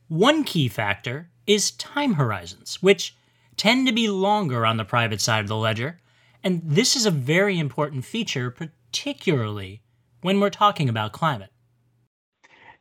One 0.08 0.46
key 0.46 0.70
factor 0.70 1.32
is 1.46 1.72
time 1.72 2.14
horizons, 2.14 2.82
which 2.82 3.18
tend 3.58 3.86
to 3.88 3.94
be 3.94 4.08
longer 4.08 4.66
on 4.66 4.78
the 4.78 4.86
private 4.86 5.20
side 5.20 5.42
of 5.42 5.50
the 5.50 5.58
ledger, 5.58 6.00
and 6.42 6.62
this 6.64 6.96
is 6.96 7.06
a 7.06 7.12
very 7.12 7.60
important 7.60 8.06
feature, 8.06 8.50
particularly 8.50 9.82
when 10.22 10.40
we're 10.40 10.50
talking 10.50 10.88
about 10.88 11.12
climate. 11.12 11.50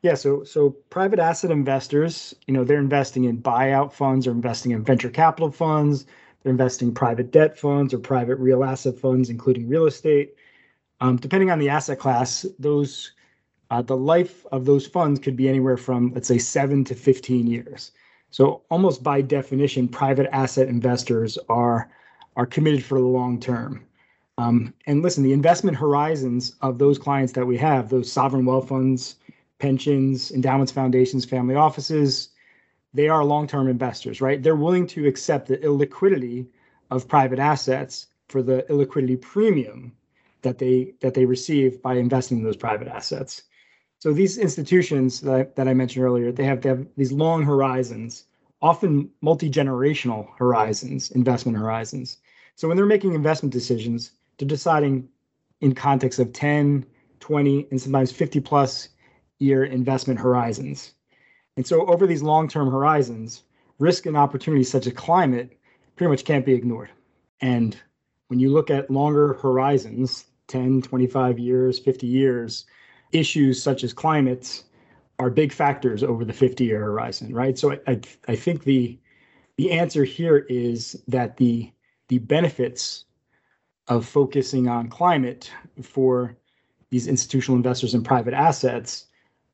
Yeah, 0.05 0.17
so 0.17 0.45
so 0.45 0.69
private 0.91 1.19
asset 1.19 1.51
investors, 1.51 2.35
you 2.47 2.53
know, 2.53 2.63
they're 2.63 2.79
investing 2.79 3.25
in 3.25 3.41
buyout 3.41 3.91
funds 3.91 4.27
or 4.27 4.33
investing 4.33 4.73
in 4.73 4.85
venture 4.85 5.09
capital 5.09 5.51
funds. 5.51 6.05
They're 6.43 6.53
investing 6.53 6.89
in 6.89 6.95
private 6.95 7.31
debt 7.31 7.59
funds 7.59 7.95
or 7.95 7.99
private 7.99 8.37
real 8.37 8.65
asset 8.65 8.99
funds, 8.99 9.31
including 9.31 9.67
real 9.67 9.87
estate. 9.87 10.35
Um, 11.01 11.17
depending 11.17 11.51
on 11.51 11.59
the 11.59 11.71
asset 11.71 11.99
class, 11.99 12.45
those 12.59 13.13
uh, 13.71 13.81
the 13.81 13.97
life 13.97 14.45
of 14.53 14.67
those 14.67 14.87
funds 14.87 15.19
could 15.19 15.37
be 15.37 15.49
anywhere 15.49 15.79
from 15.79 16.13
let's 16.13 16.29
say 16.29 16.37
seven 16.37 16.85
to 16.85 16.95
15 16.95 17.47
years. 17.47 17.93
So 18.31 18.61
almost 18.71 19.03
by 19.03 19.23
definition, 19.23 19.89
private 19.89 20.29
asset 20.35 20.69
investors 20.69 21.39
are 21.49 21.91
are 22.37 22.45
committed 22.45 22.85
for 22.85 23.01
the 23.01 23.07
long 23.07 23.41
term. 23.41 23.87
Um, 24.37 24.75
and 24.87 25.01
listen, 25.01 25.25
the 25.25 25.33
investment 25.33 25.79
horizons 25.79 26.57
of 26.61 26.79
those 26.79 26.99
clients 26.99 27.33
that 27.33 27.47
we 27.47 27.57
have, 27.57 27.89
those 27.89 28.13
sovereign 28.13 28.45
wealth 28.45 28.69
funds, 28.69 29.17
pensions, 29.65 30.31
endowments, 30.31 30.71
foundations, 30.71 31.25
family 31.25 31.55
offices, 31.55 32.29
they 32.93 33.09
are 33.09 33.25
long-term 33.25 33.67
investors, 33.67 34.21
right? 34.21 34.43
They're 34.43 34.65
willing 34.67 34.87
to 34.89 35.07
accept 35.07 35.49
the 35.49 35.57
illiquidity 35.57 36.47
of 36.91 37.09
private 37.09 37.39
assets 37.39 38.09
for 38.29 38.43
the 38.43 38.67
illiquidity 38.69 39.19
premium 39.19 39.93
that 40.43 40.59
they 40.59 40.93
that 41.01 41.15
they 41.15 41.25
receive 41.25 41.81
by 41.81 41.95
investing 41.95 42.37
in 42.39 42.45
those 42.45 42.59
private 42.59 42.89
assets. 42.89 43.45
So 44.01 44.13
these 44.13 44.37
institutions 44.37 45.23
that 45.23 45.35
I, 45.35 45.43
that 45.57 45.67
I 45.67 45.73
mentioned 45.73 46.05
earlier, 46.05 46.31
they 46.31 46.45
have, 46.45 46.61
they 46.61 46.69
have 46.69 46.87
these 46.99 47.11
long 47.11 47.43
horizons, 47.43 48.25
often 48.61 49.09
multi-generational 49.23 50.29
horizons, 50.37 51.11
investment 51.13 51.57
horizons. 51.57 52.19
So 52.55 52.69
when 52.69 52.77
they're 52.77 52.95
making 52.97 53.15
investment 53.15 53.55
decisions, 53.55 54.11
they're 54.37 54.57
deciding 54.59 55.09
in 55.63 55.75
context 55.75 56.19
of 56.19 56.35
10, 56.35 56.85
20, 57.21 57.69
and 57.71 57.81
sometimes 57.81 58.13
50 58.13 58.41
plus 58.41 58.91
year 59.45 59.65
investment 59.65 60.19
horizons. 60.19 60.95
And 61.57 61.67
so, 61.67 61.87
over 61.87 62.07
these 62.07 62.23
long 62.23 62.49
term 62.49 62.71
horizons, 62.71 63.45
risk 63.79 64.07
and 64.07 64.17
opportunities 64.17 64.71
such 64.71 64.87
as 64.87 64.93
climate 64.93 65.59
pretty 65.97 66.11
much 66.11 66.25
can't 66.25 66.47
be 66.47 66.55
ignored. 66.55 66.91
And 67.41 67.77
when 68.29 68.41
you 68.41 68.51
look 68.51 68.71
at 68.71 68.91
longer 68.91 69.35
horizons 69.35 70.25
10, 70.49 70.83
25 70.83 71.39
years, 71.39 71.79
50 71.79 72.07
years 72.07 72.65
issues 73.13 73.63
such 73.63 73.85
as 73.85 73.93
climate 73.93 74.65
are 75.19 75.31
big 75.31 75.53
factors 75.53 76.03
over 76.03 76.25
the 76.25 76.33
50 76.33 76.65
year 76.65 76.81
horizon, 76.81 77.33
right? 77.33 77.57
So, 77.57 77.79
I, 77.87 78.01
I 78.27 78.37
think 78.37 78.65
the 78.65 78.99
the 79.57 79.71
answer 79.71 80.05
here 80.05 80.39
is 80.49 81.01
that 81.07 81.37
the 81.37 81.71
the 82.09 82.19
benefits 82.19 83.05
of 83.89 84.07
focusing 84.07 84.69
on 84.69 84.89
climate 84.89 85.51
for 85.83 86.37
these 86.91 87.07
institutional 87.07 87.57
investors 87.57 87.95
in 87.95 88.03
private 88.03 88.35
assets 88.35 89.07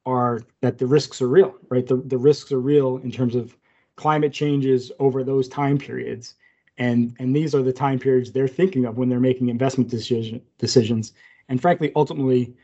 are 0.06 0.42
that 0.60 0.78
the 0.78 0.86
risks 0.86 1.20
are 1.20 1.28
real, 1.28 1.54
right? 1.68 1.86
The, 1.86 1.96
the 1.96 2.18
risks 2.18 2.52
are 2.52 2.60
real 2.60 2.98
in 2.98 3.10
terms 3.10 3.34
of 3.34 3.56
climate 3.96 4.32
changes 4.32 4.90
over 4.98 5.22
those 5.22 5.48
time 5.48 5.78
periods. 5.78 6.34
And, 6.78 7.14
and 7.18 7.36
these 7.36 7.54
are 7.54 7.62
the 7.62 7.72
time 7.72 7.98
periods 7.98 8.32
they're 8.32 8.48
thinking 8.48 8.86
of 8.86 8.96
when 8.96 9.08
they're 9.08 9.20
making 9.20 9.50
investment 9.50 9.90
decision, 9.90 10.40
decisions. 10.58 11.12
And 11.48 11.60
frankly, 11.60 11.92
ultimately, 11.94 12.54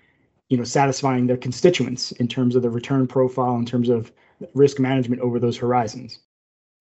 you 0.49 0.57
know, 0.57 0.65
satisfying 0.65 1.27
their 1.27 1.37
constituents 1.37 2.13
in 2.13 2.29
terms 2.29 2.57
of 2.57 2.63
the 2.63 2.71
return 2.71 3.07
profile, 3.07 3.57
in 3.57 3.67
terms 3.67 3.89
of 3.89 4.13
risk 4.55 4.79
management 4.79 5.21
over 5.21 5.39
those 5.39 5.59
horizons. 5.59 6.21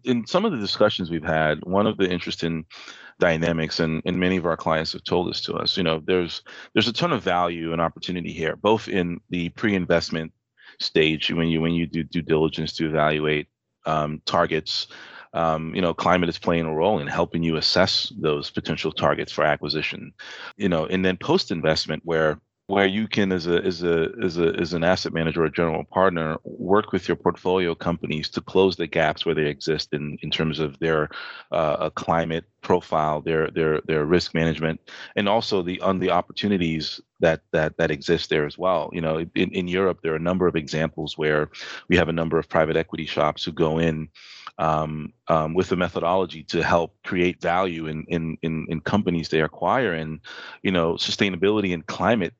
In 0.05 0.25
some 0.25 0.45
of 0.45 0.51
the 0.51 0.59
discussions 0.59 1.09
we've 1.09 1.23
had, 1.23 1.59
one 1.63 1.87
of 1.87 1.97
the 1.97 2.09
interesting 2.09 2.65
dynamics 3.19 3.79
and, 3.79 4.01
and 4.05 4.19
many 4.19 4.37
of 4.37 4.45
our 4.45 4.57
clients 4.57 4.93
have 4.93 5.03
told 5.03 5.29
this 5.29 5.39
to 5.39 5.53
us 5.53 5.77
you 5.77 5.83
know 5.83 6.01
there's 6.05 6.41
there's 6.73 6.87
a 6.87 6.93
ton 6.93 7.13
of 7.13 7.23
value 7.23 7.71
and 7.71 7.81
opportunity 7.81 8.31
here 8.31 8.57
both 8.57 8.89
in 8.89 9.19
the 9.29 9.49
pre-investment 9.49 10.33
stage 10.79 11.31
when 11.31 11.47
you 11.47 11.61
when 11.61 11.73
you 11.73 11.85
do 11.85 12.03
due 12.03 12.21
diligence 12.21 12.73
to 12.73 12.87
evaluate 12.87 13.47
um, 13.85 14.21
targets. 14.25 14.87
Um, 15.33 15.75
you 15.75 15.81
know, 15.81 15.93
climate 15.93 16.29
is 16.29 16.39
playing 16.39 16.65
a 16.65 16.73
role 16.73 16.99
in 16.99 17.07
helping 17.07 17.43
you 17.43 17.57
assess 17.57 18.11
those 18.17 18.49
potential 18.49 18.91
targets 18.91 19.33
for 19.33 19.43
acquisition. 19.43 20.13
You 20.55 20.69
know, 20.69 20.85
and 20.85 21.03
then 21.03 21.17
post 21.17 21.51
investment 21.51 22.03
where 22.05 22.39
where 22.67 22.87
you 22.87 23.07
can 23.07 23.31
as 23.31 23.45
a 23.45 23.63
as 23.63 23.83
a 23.83 24.09
as 24.23 24.37
a 24.37 24.55
as 24.59 24.73
an 24.73 24.83
asset 24.83 25.13
manager 25.13 25.43
or 25.43 25.49
general 25.49 25.83
partner 25.83 26.37
work 26.43 26.91
with 26.91 27.07
your 27.07 27.15
portfolio 27.15 27.75
companies 27.75 28.27
to 28.29 28.41
close 28.41 28.75
the 28.75 28.87
gaps 28.87 29.25
where 29.25 29.35
they 29.35 29.45
exist 29.45 29.89
in 29.93 30.17
in 30.21 30.31
terms 30.31 30.59
of 30.59 30.79
their 30.79 31.09
uh, 31.51 31.89
climate 31.91 32.45
profile 32.65 33.21
their 33.21 33.51
their 33.51 33.79
their 33.81 34.05
risk 34.05 34.33
management 34.33 34.79
and 35.15 35.29
also 35.29 35.61
the 35.61 35.79
on 35.81 35.99
the 35.99 36.09
opportunities 36.09 36.99
that 37.19 37.41
that 37.51 37.77
that 37.77 37.91
exist 37.91 38.27
there 38.31 38.43
as 38.47 38.57
well 38.57 38.89
you 38.91 38.99
know 38.99 39.19
in, 39.35 39.49
in 39.51 39.67
Europe 39.67 39.99
there 40.01 40.13
are 40.13 40.23
a 40.23 40.29
number 40.29 40.47
of 40.47 40.55
examples 40.55 41.15
where 41.15 41.51
we 41.89 41.95
have 41.95 42.09
a 42.09 42.19
number 42.19 42.39
of 42.39 42.49
private 42.49 42.75
equity 42.75 43.05
shops 43.05 43.43
who 43.43 43.51
go 43.51 43.77
in 43.77 44.09
um, 44.57 45.13
um, 45.27 45.53
with 45.53 45.71
a 45.71 45.75
methodology 45.75 46.41
to 46.41 46.63
help 46.63 46.95
create 47.03 47.39
value 47.39 47.85
in, 47.85 48.03
in 48.07 48.35
in 48.41 48.65
in 48.69 48.81
companies 48.81 49.29
they 49.29 49.41
acquire 49.41 49.93
and 49.93 50.19
you 50.63 50.71
know 50.71 50.95
sustainability 50.95 51.71
and 51.71 51.85
climate 51.85 52.33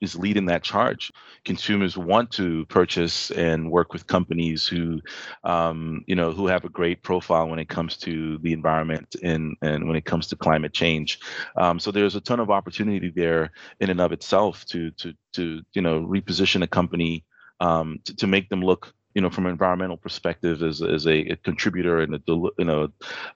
is 0.00 0.16
leading 0.16 0.46
that 0.46 0.62
charge. 0.62 1.12
Consumers 1.44 1.96
want 1.96 2.30
to 2.32 2.64
purchase 2.66 3.30
and 3.32 3.70
work 3.70 3.92
with 3.92 4.06
companies 4.06 4.66
who, 4.66 5.00
um, 5.44 6.04
you 6.06 6.14
know, 6.14 6.32
who 6.32 6.46
have 6.46 6.64
a 6.64 6.68
great 6.68 7.02
profile 7.02 7.48
when 7.48 7.58
it 7.58 7.68
comes 7.68 7.96
to 7.98 8.38
the 8.38 8.52
environment 8.52 9.16
and 9.22 9.56
and 9.72 9.86
when 9.86 9.96
it 9.96 10.04
comes 10.04 10.26
to 10.28 10.36
climate 10.36 10.72
change. 10.72 11.18
Um, 11.56 11.78
so 11.78 11.90
there's 11.90 12.16
a 12.16 12.20
ton 12.20 12.40
of 12.40 12.50
opportunity 12.50 13.12
there 13.14 13.50
in 13.80 13.90
and 13.90 14.00
of 14.00 14.12
itself 14.12 14.64
to 14.66 14.90
to 14.92 15.14
to 15.34 15.62
you 15.74 15.82
know 15.82 16.00
reposition 16.00 16.62
a 16.62 16.66
company 16.66 17.24
um, 17.60 18.00
to, 18.04 18.16
to 18.16 18.26
make 18.26 18.48
them 18.48 18.60
look 18.62 18.92
you 19.14 19.20
know, 19.20 19.30
from 19.30 19.46
an 19.46 19.52
environmental 19.52 19.96
perspective, 19.96 20.62
as, 20.62 20.82
as 20.82 21.06
a, 21.06 21.32
a 21.32 21.36
contributor 21.36 22.00
and 22.00 22.14
a 22.14 22.20
you 22.26 22.52
know, 22.64 22.88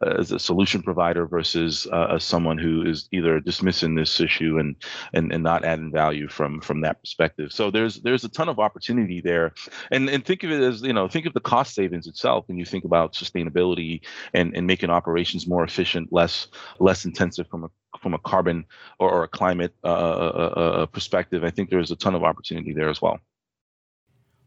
as 0.02 0.32
a 0.32 0.38
solution 0.38 0.82
provider 0.82 1.26
versus 1.26 1.86
uh, 1.92 2.14
as 2.14 2.24
someone 2.24 2.58
who 2.58 2.82
is 2.82 3.08
either 3.12 3.40
dismissing 3.40 3.94
this 3.94 4.20
issue 4.20 4.58
and, 4.58 4.76
and 5.12 5.32
and 5.32 5.42
not 5.42 5.64
adding 5.64 5.92
value 5.92 6.28
from 6.28 6.60
from 6.60 6.80
that 6.80 7.00
perspective. 7.00 7.52
So 7.52 7.70
there's 7.70 7.96
there's 7.96 8.24
a 8.24 8.28
ton 8.28 8.48
of 8.48 8.58
opportunity 8.58 9.20
there, 9.20 9.52
and 9.90 10.08
and 10.08 10.24
think 10.24 10.42
of 10.44 10.50
it 10.50 10.62
as 10.62 10.82
you 10.82 10.92
know, 10.92 11.08
think 11.08 11.26
of 11.26 11.34
the 11.34 11.40
cost 11.40 11.74
savings 11.74 12.06
itself 12.06 12.48
when 12.48 12.58
you 12.58 12.64
think 12.64 12.84
about 12.84 13.12
sustainability 13.12 14.00
and 14.34 14.56
and 14.56 14.66
making 14.66 14.90
operations 14.90 15.46
more 15.46 15.64
efficient, 15.64 16.12
less 16.12 16.48
less 16.78 17.04
intensive 17.04 17.46
from 17.48 17.64
a 17.64 17.70
from 18.00 18.14
a 18.14 18.18
carbon 18.18 18.64
or, 18.98 19.10
or 19.10 19.24
a 19.24 19.28
climate 19.28 19.74
uh, 19.84 19.88
uh, 19.88 20.52
uh, 20.56 20.60
uh 20.60 20.86
perspective. 20.86 21.44
I 21.44 21.50
think 21.50 21.70
there's 21.70 21.90
a 21.90 21.96
ton 21.96 22.14
of 22.14 22.24
opportunity 22.24 22.72
there 22.72 22.88
as 22.88 23.00
well 23.00 23.20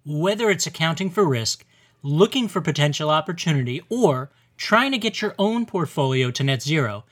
whether 0.09 0.49
it's 0.49 0.65
accounting 0.65 1.11
for 1.11 1.23
risk, 1.23 1.63
looking 2.01 2.47
for 2.47 2.61
potential 2.61 3.11
opportunity, 3.11 3.79
or 3.89 4.31
trying 4.57 4.91
to 4.91 4.97
get 4.97 5.21
your 5.21 5.35
own 5.37 5.67
portfolio 5.67 6.31
to 6.31 6.43
net 6.43 6.63
zero, 6.63 7.05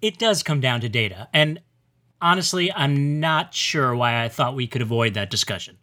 it 0.00 0.18
does 0.18 0.44
come 0.44 0.60
down 0.60 0.80
to 0.80 0.88
data. 0.88 1.28
And 1.32 1.60
honestly, 2.22 2.72
I'm 2.72 3.18
not 3.18 3.54
sure 3.54 3.96
why 3.96 4.22
I 4.22 4.28
thought 4.28 4.54
we 4.54 4.68
could 4.68 4.82
avoid 4.82 5.14
that 5.14 5.30
discussion. 5.30 5.78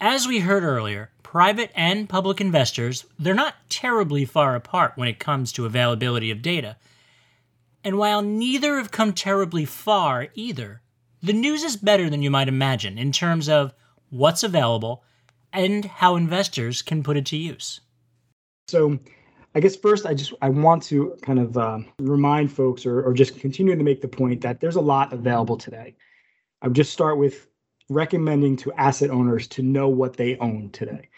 As 0.00 0.26
we 0.26 0.40
heard 0.40 0.62
earlier, 0.62 1.10
private 1.22 1.70
and 1.74 2.08
public 2.08 2.40
investors, 2.40 3.04
they're 3.18 3.34
not 3.34 3.54
terribly 3.68 4.24
far 4.24 4.54
apart 4.56 4.92
when 4.96 5.08
it 5.08 5.18
comes 5.18 5.52
to 5.52 5.66
availability 5.66 6.30
of 6.30 6.40
data. 6.40 6.76
And 7.84 7.98
while 7.98 8.22
neither 8.22 8.78
have 8.78 8.90
come 8.90 9.12
terribly 9.12 9.66
far 9.66 10.28
either, 10.34 10.80
the 11.22 11.32
news 11.34 11.62
is 11.62 11.76
better 11.76 12.08
than 12.08 12.22
you 12.22 12.30
might 12.30 12.48
imagine 12.48 12.96
in 12.96 13.12
terms 13.12 13.48
of 13.50 13.74
what's 14.08 14.42
available 14.42 15.04
and 15.52 15.84
how 15.84 16.16
investors 16.16 16.82
can 16.82 17.02
put 17.02 17.16
it 17.16 17.26
to 17.26 17.36
use. 17.36 17.80
So, 18.68 18.98
I 19.54 19.60
guess 19.60 19.76
first, 19.76 20.06
I 20.06 20.14
just 20.14 20.32
I 20.40 20.48
want 20.48 20.82
to 20.84 21.16
kind 21.22 21.38
of 21.38 21.56
uh, 21.56 21.80
remind 21.98 22.50
folks, 22.50 22.86
or 22.86 23.02
or 23.02 23.12
just 23.12 23.38
continue 23.38 23.76
to 23.76 23.84
make 23.84 24.00
the 24.00 24.08
point 24.08 24.40
that 24.42 24.60
there's 24.60 24.76
a 24.76 24.80
lot 24.80 25.12
available 25.12 25.56
today. 25.56 25.94
I 26.62 26.68
would 26.68 26.76
just 26.76 26.92
start 26.92 27.18
with 27.18 27.48
recommending 27.88 28.56
to 28.56 28.72
asset 28.74 29.10
owners 29.10 29.46
to 29.48 29.62
know 29.62 29.88
what 29.88 30.16
they 30.16 30.36
own 30.38 30.70
today. 30.70 31.08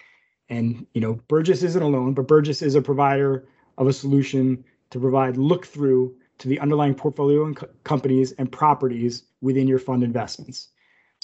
And 0.49 0.87
you 0.95 1.01
know, 1.01 1.21
Burgiss 1.29 1.63
isn't 1.63 1.83
alone, 1.83 2.15
but 2.15 2.27
Burgiss 2.27 2.63
is 2.63 2.75
a 2.75 2.83
provider 2.83 3.47
of 3.79 3.87
a 3.87 3.93
solution 3.93 4.65
to 4.91 5.01
provide 5.01 5.37
look 5.37 5.67
through 5.67 6.17
to 6.39 6.49
the 6.49 6.59
underlying 6.61 6.95
portfolio 6.95 7.45
and 7.45 7.57
co- 7.57 7.69
companies 7.85 8.33
and 8.33 8.51
properties 8.51 9.25
within 9.41 9.69
your 9.69 9.79
fund 9.79 10.03
investments. 10.03 10.69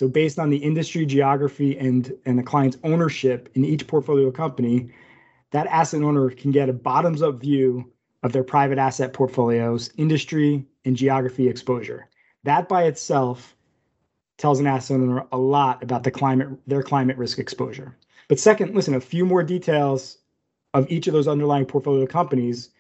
So 0.00 0.08
based 0.08 0.38
on 0.38 0.48
the 0.48 0.56
industry, 0.56 1.04
geography, 1.04 1.76
and, 1.76 2.10
and 2.24 2.38
the 2.38 2.42
client's 2.42 2.78
ownership 2.84 3.50
in 3.52 3.66
each 3.66 3.86
portfolio 3.86 4.30
company, 4.30 4.88
that 5.50 5.66
asset 5.66 6.00
owner 6.00 6.30
can 6.30 6.52
get 6.52 6.70
a 6.70 6.72
bottoms 6.72 7.20
up 7.20 7.38
view 7.38 7.92
of 8.22 8.32
their 8.32 8.42
private 8.42 8.78
asset 8.78 9.12
portfolios, 9.12 9.90
industry, 9.98 10.64
and 10.86 10.96
geography 10.96 11.50
exposure. 11.50 12.08
That 12.44 12.66
by 12.66 12.84
itself 12.84 13.54
tells 14.38 14.58
an 14.58 14.66
asset 14.66 14.94
owner 14.94 15.26
a 15.32 15.36
lot 15.36 15.82
about 15.82 16.04
the 16.04 16.10
climate, 16.10 16.48
their 16.66 16.82
climate 16.82 17.18
risk 17.18 17.38
exposure. 17.38 17.94
But 18.26 18.40
second, 18.40 18.74
listen, 18.74 18.94
a 18.94 19.02
few 19.02 19.26
more 19.26 19.42
details 19.42 20.16
of 20.72 20.90
each 20.90 21.08
of 21.08 21.12
those 21.12 21.28
underlying 21.28 21.66
portfolio 21.66 22.06
companies, 22.06 22.70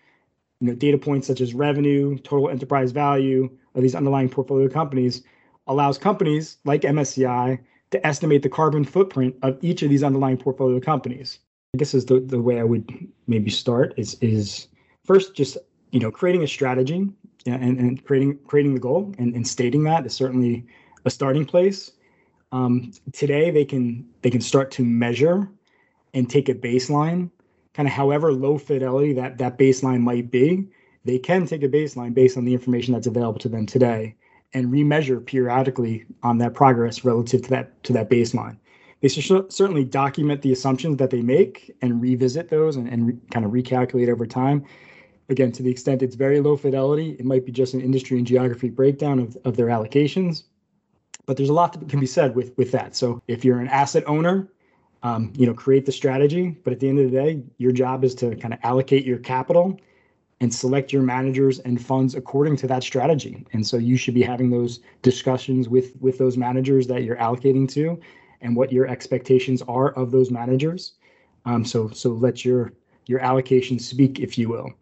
you 0.58 0.68
know, 0.68 0.74
data 0.74 0.96
points 0.96 1.26
such 1.26 1.42
as 1.42 1.52
revenue, 1.52 2.16
total 2.20 2.48
enterprise 2.48 2.92
value 2.92 3.50
of 3.74 3.82
these 3.82 3.94
underlying 3.94 4.30
portfolio 4.30 4.70
companies 4.70 5.22
allows 5.70 5.96
companies 5.96 6.58
like 6.64 6.82
MSCI 6.82 7.58
to 7.92 8.06
estimate 8.06 8.42
the 8.42 8.48
carbon 8.48 8.84
footprint 8.84 9.36
of 9.42 9.56
each 9.62 9.82
of 9.82 9.88
these 9.88 10.02
underlying 10.02 10.36
portfolio 10.36 10.80
companies. 10.80 11.38
I 11.74 11.78
guess 11.78 11.94
is 11.94 12.04
the, 12.04 12.18
the 12.18 12.42
way 12.42 12.58
I 12.58 12.64
would 12.64 12.92
maybe 13.28 13.50
start 13.50 13.94
is 13.96 14.14
is 14.20 14.66
first 15.04 15.34
just 15.34 15.56
you 15.92 16.00
know 16.00 16.10
creating 16.10 16.42
a 16.42 16.48
strategy 16.48 17.08
and, 17.46 17.78
and 17.78 18.04
creating 18.04 18.38
creating 18.46 18.74
the 18.74 18.80
goal 18.80 19.14
and, 19.18 19.34
and 19.34 19.46
stating 19.46 19.84
that 19.84 20.04
is 20.04 20.12
certainly 20.12 20.66
a 21.04 21.10
starting 21.10 21.44
place. 21.44 21.92
Um, 22.50 22.92
today 23.12 23.52
they 23.52 23.64
can 23.64 24.08
they 24.22 24.30
can 24.30 24.40
start 24.40 24.72
to 24.72 24.84
measure 24.84 25.48
and 26.12 26.28
take 26.28 26.48
a 26.48 26.54
baseline, 26.54 27.30
kind 27.74 27.86
of 27.86 27.94
however 27.94 28.32
low 28.32 28.58
fidelity 28.58 29.12
that 29.12 29.38
that 29.38 29.56
baseline 29.56 30.00
might 30.00 30.32
be. 30.32 30.66
They 31.04 31.18
can 31.18 31.46
take 31.46 31.62
a 31.62 31.68
baseline 31.68 32.12
based 32.12 32.36
on 32.36 32.44
the 32.44 32.52
information 32.52 32.92
that's 32.92 33.06
available 33.06 33.38
to 33.38 33.48
them 33.48 33.66
today 33.66 34.16
and 34.52 34.66
remeasure 34.66 35.24
periodically 35.24 36.04
on 36.22 36.38
that 36.38 36.54
progress 36.54 37.04
relative 37.04 37.42
to 37.42 37.50
that 37.50 37.82
to 37.84 37.92
that 37.92 38.10
baseline. 38.10 38.56
They 39.00 39.08
certainly 39.08 39.84
document 39.84 40.42
the 40.42 40.52
assumptions 40.52 40.98
that 40.98 41.10
they 41.10 41.22
make 41.22 41.74
and 41.80 42.02
revisit 42.02 42.50
those 42.50 42.76
and, 42.76 42.86
and 42.88 43.06
re, 43.06 43.16
kind 43.30 43.46
of 43.46 43.52
recalculate 43.52 44.10
over 44.10 44.26
time. 44.26 44.64
Again, 45.30 45.52
to 45.52 45.62
the 45.62 45.70
extent 45.70 46.02
it's 46.02 46.16
very 46.16 46.40
low 46.40 46.56
fidelity, 46.56 47.16
it 47.18 47.24
might 47.24 47.46
be 47.46 47.52
just 47.52 47.72
an 47.72 47.80
industry 47.80 48.18
and 48.18 48.26
geography 48.26 48.68
breakdown 48.68 49.18
of, 49.18 49.38
of 49.44 49.56
their 49.56 49.68
allocations. 49.68 50.42
But 51.24 51.36
there's 51.36 51.48
a 51.48 51.54
lot 51.54 51.72
that 51.72 51.88
can 51.88 52.00
be 52.00 52.06
said 52.06 52.34
with 52.34 52.56
with 52.58 52.72
that. 52.72 52.94
So 52.96 53.22
if 53.28 53.44
you're 53.44 53.60
an 53.60 53.68
asset 53.68 54.04
owner, 54.06 54.48
um, 55.02 55.32
you 55.36 55.46
know, 55.46 55.54
create 55.54 55.86
the 55.86 55.92
strategy. 55.92 56.50
But 56.64 56.72
at 56.72 56.80
the 56.80 56.88
end 56.88 56.98
of 56.98 57.10
the 57.10 57.16
day, 57.16 57.42
your 57.58 57.72
job 57.72 58.04
is 58.04 58.14
to 58.16 58.36
kind 58.36 58.52
of 58.52 58.60
allocate 58.62 59.04
your 59.04 59.18
capital 59.18 59.78
and 60.40 60.52
select 60.52 60.92
your 60.92 61.02
managers 61.02 61.58
and 61.60 61.84
funds 61.84 62.14
according 62.14 62.56
to 62.56 62.66
that 62.66 62.82
strategy. 62.82 63.44
And 63.52 63.66
so 63.66 63.76
you 63.76 63.96
should 63.96 64.14
be 64.14 64.22
having 64.22 64.50
those 64.50 64.80
discussions 65.02 65.68
with 65.68 65.94
with 66.00 66.18
those 66.18 66.36
managers 66.36 66.86
that 66.86 67.04
you're 67.04 67.16
allocating 67.16 67.68
to, 67.72 68.00
and 68.40 68.56
what 68.56 68.72
your 68.72 68.86
expectations 68.86 69.62
are 69.62 69.90
of 69.92 70.10
those 70.10 70.30
managers. 70.30 70.92
Um, 71.44 71.64
so 71.64 71.90
so 71.90 72.10
let 72.10 72.44
your 72.44 72.72
your 73.06 73.20
allocation 73.20 73.78
speak, 73.78 74.20
if 74.20 74.38
you 74.38 74.48
will. 74.48 74.72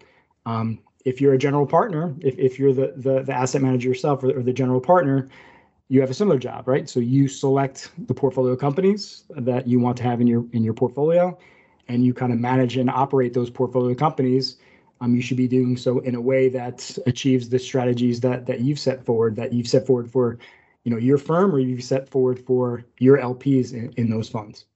Um, 0.47 0.79
if 1.05 1.21
you're 1.21 1.35
a 1.35 1.39
general 1.39 1.67
partner, 1.67 2.15
if, 2.21 2.39
if 2.39 2.59
you're 2.59 2.73
the, 2.73 2.93
the 2.97 3.23
the 3.23 3.33
asset 3.33 3.63
manager 3.63 3.89
yourself 3.89 4.23
or, 4.23 4.39
or 4.39 4.43
the 4.43 4.53
general 4.53 4.81
partner, 4.81 5.29
you 5.89 6.01
have 6.01 6.11
a 6.11 6.15
similar 6.15 6.39
job, 6.39 6.69
right? 6.69 6.89
So 6.89 7.01
you 7.01 7.27
select 7.27 7.91
the 8.07 8.15
portfolio 8.15 8.55
companies 8.55 9.25
that 9.31 9.67
you 9.67 9.81
want 9.81 9.97
to 9.97 10.03
have 10.05 10.21
in 10.21 10.27
your 10.29 10.45
in 10.53 10.63
your 10.63 10.75
portfolio, 10.75 11.37
and 11.89 12.05
you 12.05 12.15
kind 12.15 12.33
of 12.33 12.39
manage 12.39 12.77
and 12.77 12.89
operate 12.91 13.33
those 13.35 13.51
portfolio 13.51 13.95
companies 13.95 14.59
um, 15.01 15.15
you 15.15 15.23
should 15.23 15.37
be 15.37 15.49
doing 15.49 15.77
so 15.77 16.01
in 16.01 16.15
a 16.15 16.21
way 16.21 16.49
that 16.49 16.99
achieves 17.07 17.49
the 17.49 17.59
strategies 17.59 18.21
that 18.21 18.47
that 18.47 18.61
you've 18.61 18.79
set 18.79 19.05
forward, 19.05 19.37
that 19.37 19.53
you've 19.53 19.69
set 19.69 19.87
forward 19.87 20.11
for, 20.11 20.39
you 20.85 20.91
know, 20.91 20.99
your 20.99 21.19
firm 21.19 21.55
or 21.55 21.61
you've 21.61 21.85
set 21.85 22.09
forward 22.09 22.39
for 22.39 22.85
your 22.99 23.19
LPs 23.19 23.73
in, 23.73 23.93
in 23.97 24.11
those 24.11 24.29
funds. 24.29 24.67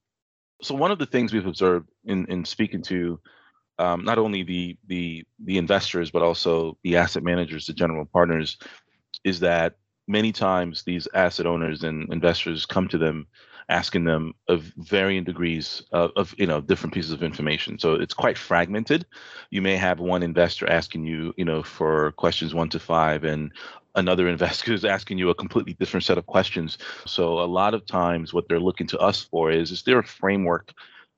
So 0.63 0.75
one 0.75 0.91
of 0.91 0.99
the 0.99 1.07
things 1.07 1.33
we've 1.33 1.47
observed 1.47 1.89
in 2.05 2.27
in 2.27 2.45
speaking 2.45 2.83
to 2.83 3.21
um, 3.79 4.05
not 4.05 4.19
only 4.19 4.43
the 4.43 4.79
the 4.87 5.25
the 5.41 5.59
investors 5.59 6.11
but 6.11 6.23
also 6.23 6.79
the 6.83 6.97
asset 6.97 7.23
managers, 7.23 7.67
the 7.67 7.73
general 7.73 8.05
partners, 8.05 8.59
is 9.25 9.41
that 9.41 9.77
many 10.09 10.33
times 10.33 10.83
these 10.83 11.09
asset 11.15 11.47
owners 11.47 11.85
and 11.85 12.13
investors 12.13 12.67
come 12.67 12.89
to 12.89 12.99
them 12.99 13.27
asking 13.69 14.05
them 14.05 14.35
of 14.49 14.73
varying 14.77 15.25
degrees 15.25 15.83
of, 15.93 16.11
of, 16.17 16.35
you 16.39 16.47
know 16.47 16.61
different 16.61 16.93
pieces 16.93 17.13
of 17.13 17.23
information. 17.23 17.79
So 17.79 17.95
it's 17.95 18.15
quite 18.15 18.37
fragmented. 18.37 19.07
You 19.51 19.63
may 19.63 19.77
have 19.77 20.01
one 20.01 20.23
investor 20.23 20.69
asking 20.69 21.05
you 21.07 21.33
you 21.37 21.45
know 21.45 21.63
for 21.63 22.13
questions 22.13 22.55
one 22.55 22.69
to 22.71 22.79
five 22.79 23.25
and 23.25 23.53
another 23.95 24.29
investor 24.35 24.73
is 24.73 24.85
asking 24.85 25.19
you 25.19 25.31
a 25.31 25.35
completely 25.35 25.75
different 25.75 26.05
set 26.05 26.19
of 26.19 26.27
questions. 26.27 26.79
So 27.07 27.41
a 27.41 27.47
lot 27.47 27.75
of 27.75 27.87
times 27.87 28.35
what 28.35 28.49
they're 28.49 28.61
looking 28.61 28.87
to 28.89 28.99
us 28.99 29.23
for 29.23 29.51
is 29.51 29.71
is 29.71 29.83
there 29.83 29.99
a 29.99 30.05
framework 30.05 30.73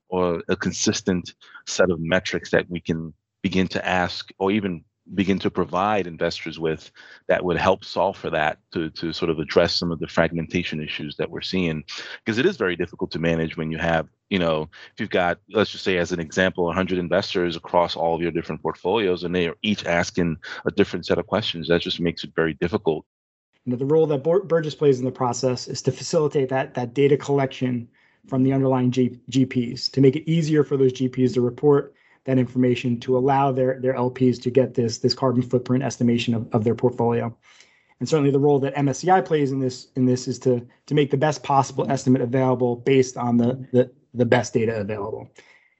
or 0.08 0.42
a 0.48 0.56
consistent 0.56 1.34
set 1.66 1.90
of 1.90 1.98
metrics 2.00 2.50
that 2.50 2.68
we 2.70 2.80
can 2.80 3.14
begin 3.42 3.68
to 3.68 3.86
ask 3.86 4.30
or 4.38 4.50
even 4.50 4.84
begin 5.12 5.38
to 5.38 5.50
provide 5.50 6.06
investors 6.06 6.58
with 6.58 6.90
that 7.26 7.44
would 7.44 7.58
help 7.58 7.84
solve 7.84 8.16
for 8.16 8.30
that 8.30 8.58
to, 8.72 8.88
to 8.90 9.12
sort 9.12 9.30
of 9.30 9.38
address 9.38 9.76
some 9.76 9.92
of 9.92 9.98
the 9.98 10.06
fragmentation 10.06 10.82
issues 10.82 11.16
that 11.16 11.30
we're 11.30 11.42
seeing. 11.42 11.84
Because 12.24 12.38
it 12.38 12.46
is 12.46 12.56
very 12.56 12.76
difficult 12.76 13.10
to 13.12 13.18
manage 13.18 13.56
when 13.56 13.70
you 13.70 13.78
have 13.78 14.08
you 14.30 14.38
know 14.38 14.68
if 14.92 15.00
you've 15.00 15.10
got 15.10 15.38
let's 15.50 15.70
just 15.70 15.84
say 15.84 15.98
as 15.98 16.10
an 16.10 16.18
example 16.18 16.64
100 16.64 16.98
investors 16.98 17.56
across 17.56 17.94
all 17.94 18.14
of 18.14 18.22
your 18.22 18.30
different 18.30 18.62
portfolios 18.62 19.22
and 19.22 19.34
they 19.34 19.46
are 19.46 19.56
each 19.62 19.84
asking 19.84 20.36
a 20.64 20.70
different 20.70 21.04
set 21.04 21.18
of 21.18 21.26
questions 21.26 21.68
that 21.68 21.82
just 21.82 22.00
makes 22.00 22.24
it 22.24 22.32
very 22.34 22.54
difficult. 22.54 23.04
You 23.64 23.72
know 23.72 23.76
the 23.76 23.86
role 23.86 24.06
that 24.06 24.24
Burgiss 24.24 24.76
plays 24.76 24.98
in 24.98 25.04
the 25.04 25.12
process 25.12 25.68
is 25.68 25.82
to 25.82 25.92
facilitate 25.92 26.48
that 26.48 26.74
that 26.74 26.94
data 26.94 27.16
collection 27.16 27.88
from 28.26 28.42
the 28.42 28.52
underlying 28.54 28.90
G- 28.90 29.20
gps 29.30 29.90
to 29.92 30.00
make 30.00 30.16
it 30.16 30.28
easier 30.30 30.64
for 30.64 30.76
those 30.76 30.92
gps 30.94 31.34
to 31.34 31.42
report 31.42 31.94
that 32.24 32.38
information 32.38 32.98
to 33.00 33.16
allow 33.16 33.52
their 33.52 33.78
their 33.80 33.94
LPs 33.94 34.40
to 34.42 34.50
get 34.50 34.74
this 34.74 34.98
this 34.98 35.14
carbon 35.14 35.42
footprint 35.42 35.84
estimation 35.84 36.34
of, 36.34 36.48
of 36.52 36.64
their 36.64 36.74
portfolio. 36.74 37.34
And 38.00 38.08
certainly 38.08 38.30
the 38.30 38.40
role 38.40 38.58
that 38.58 38.74
MSCI 38.74 39.24
plays 39.24 39.52
in 39.52 39.60
this 39.60 39.88
in 39.96 40.06
this 40.06 40.26
is 40.26 40.38
to 40.40 40.66
to 40.86 40.94
make 40.94 41.10
the 41.10 41.16
best 41.16 41.42
possible 41.42 41.90
estimate 41.90 42.22
available 42.22 42.76
based 42.76 43.16
on 43.16 43.36
the 43.36 43.66
the, 43.72 43.90
the 44.14 44.26
best 44.26 44.54
data 44.54 44.80
available. 44.80 45.28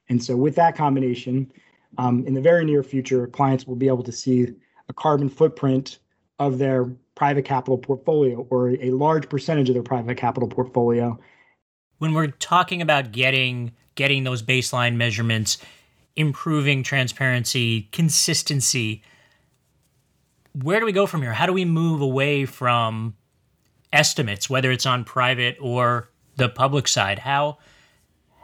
And 0.09 0.23
so 0.23 0.37
with 0.37 0.55
that 0.57 0.77
combination, 0.77 1.51
um, 1.99 2.27
in 2.27 2.35
the 2.35 2.41
very 2.41 2.65
near 2.65 2.83
future, 2.83 3.27
clients 3.27 3.67
will 3.67 3.77
be 3.77 3.89
able 3.89 4.03
to 4.03 4.13
see 4.13 4.49
a 4.89 4.93
carbon 4.93 5.29
footprint 5.29 5.99
of 6.39 6.59
their 6.59 6.85
private 7.15 7.45
capital 7.45 7.79
portfolio 7.79 8.47
or 8.51 8.71
a 8.71 8.91
large 8.91 9.29
percentage 9.29 9.69
of 9.69 9.75
their 9.75 9.83
private 9.83 10.17
capital 10.17 10.49
portfolio. 10.49 11.19
When 11.99 12.13
we're 12.13 12.29
talking 12.29 12.83
about 12.83 13.13
getting 13.13 13.73
getting 13.95 14.25
those 14.25 14.43
baseline 14.43 14.97
measurements, 14.97 15.59
improving 16.17 16.83
transparency, 16.83 17.89
consistency. 17.93 19.03
Where 20.53 20.81
do 20.81 20.87
we 20.87 20.93
go 20.93 21.07
from 21.07 21.23
here? 21.23 21.33
How 21.33 21.47
do 21.47 21.53
we 21.53 21.65
move 21.65 22.01
away 22.01 22.47
from 22.47 23.15
estimates, 23.93 24.49
whether 24.49 24.71
it's 24.71 24.87
on 24.87 25.05
private 25.05 25.57
or 25.61 26.09
the 26.37 26.49
public 26.49 26.89
side? 26.89 27.19
How 27.19 27.59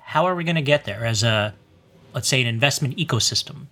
how 0.02 0.26
are 0.26 0.34
we 0.34 0.42
going 0.42 0.56
to 0.56 0.62
get 0.62 0.84
there 0.84 1.04
as 1.04 1.22
a 1.22 1.54
let's 2.14 2.28
say 2.28 2.40
an 2.40 2.46
investment 2.46 2.96
ecosystem? 2.96 3.66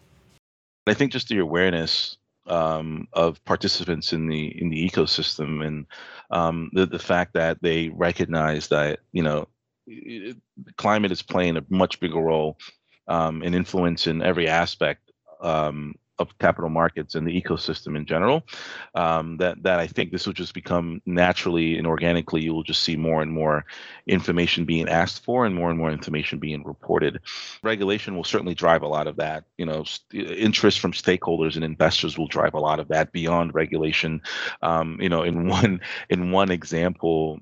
I 0.86 0.94
think 0.94 1.12
just 1.12 1.28
the 1.28 1.38
awareness 1.38 2.16
um, 2.46 3.08
of 3.12 3.44
participants 3.44 4.12
in 4.12 4.28
the 4.28 4.60
in 4.60 4.70
the 4.70 4.88
ecosystem 4.88 5.66
and 5.66 5.86
um, 6.30 6.70
the 6.72 6.86
the 6.86 6.98
fact 6.98 7.34
that 7.34 7.58
they 7.62 7.88
recognize 7.88 8.68
that 8.68 9.00
you 9.12 9.22
know 9.22 9.48
climate 10.76 11.12
is 11.12 11.22
playing 11.22 11.56
a 11.56 11.64
much 11.68 11.98
bigger 12.00 12.20
role 12.20 12.58
um, 13.08 13.42
and 13.42 13.54
influence 13.54 14.06
in 14.06 14.22
every 14.22 14.48
aspect 14.48 15.10
um, 15.40 15.94
of 16.18 16.36
capital 16.38 16.68
markets 16.68 17.14
and 17.14 17.26
the 17.26 17.40
ecosystem 17.40 17.96
in 17.96 18.04
general. 18.04 18.42
Um, 18.94 19.36
that 19.38 19.62
that 19.62 19.78
I 19.78 19.86
think 19.86 20.10
this 20.10 20.26
will 20.26 20.32
just 20.32 20.54
become 20.54 21.00
naturally 21.06 21.78
and 21.78 21.86
organically. 21.86 22.42
You 22.42 22.54
will 22.54 22.62
just 22.62 22.82
see 22.82 22.96
more 22.96 23.22
and 23.22 23.32
more 23.32 23.64
information 24.06 24.64
being 24.64 24.88
asked 24.88 25.24
for, 25.24 25.46
and 25.46 25.54
more 25.54 25.70
and 25.70 25.78
more 25.78 25.90
information 25.90 26.38
being 26.38 26.64
reported. 26.64 27.20
Regulation 27.62 28.16
will 28.16 28.24
certainly 28.24 28.54
drive 28.54 28.82
a 28.82 28.88
lot 28.88 29.06
of 29.06 29.16
that. 29.16 29.44
You 29.56 29.66
know, 29.66 29.84
st- 29.84 30.30
interest 30.30 30.80
from 30.80 30.92
stakeholders 30.92 31.54
and 31.54 31.64
investors 31.64 32.18
will 32.18 32.28
drive 32.28 32.54
a 32.54 32.60
lot 32.60 32.80
of 32.80 32.88
that 32.88 33.12
beyond 33.12 33.54
regulation. 33.54 34.20
Um, 34.62 34.98
you 35.00 35.08
know, 35.08 35.22
in 35.22 35.48
one 35.58 35.80
in 36.10 36.32
one 36.32 36.50
example, 36.50 37.40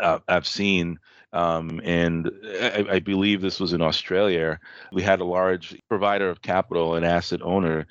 uh, 0.00 0.18
I've 0.28 0.46
seen. 0.46 0.98
Um, 1.32 1.80
and 1.82 2.30
I, 2.60 2.86
I, 2.92 2.98
believe 3.00 3.40
this 3.40 3.58
was 3.58 3.72
in 3.72 3.82
Australia. 3.82 4.60
We 4.92 5.02
had 5.02 5.18
a 5.18 5.24
large 5.24 5.76
provider 5.88 6.30
of 6.30 6.42
capital, 6.42 6.94
an 6.94 7.02
asset 7.02 7.42
owner, 7.42 7.88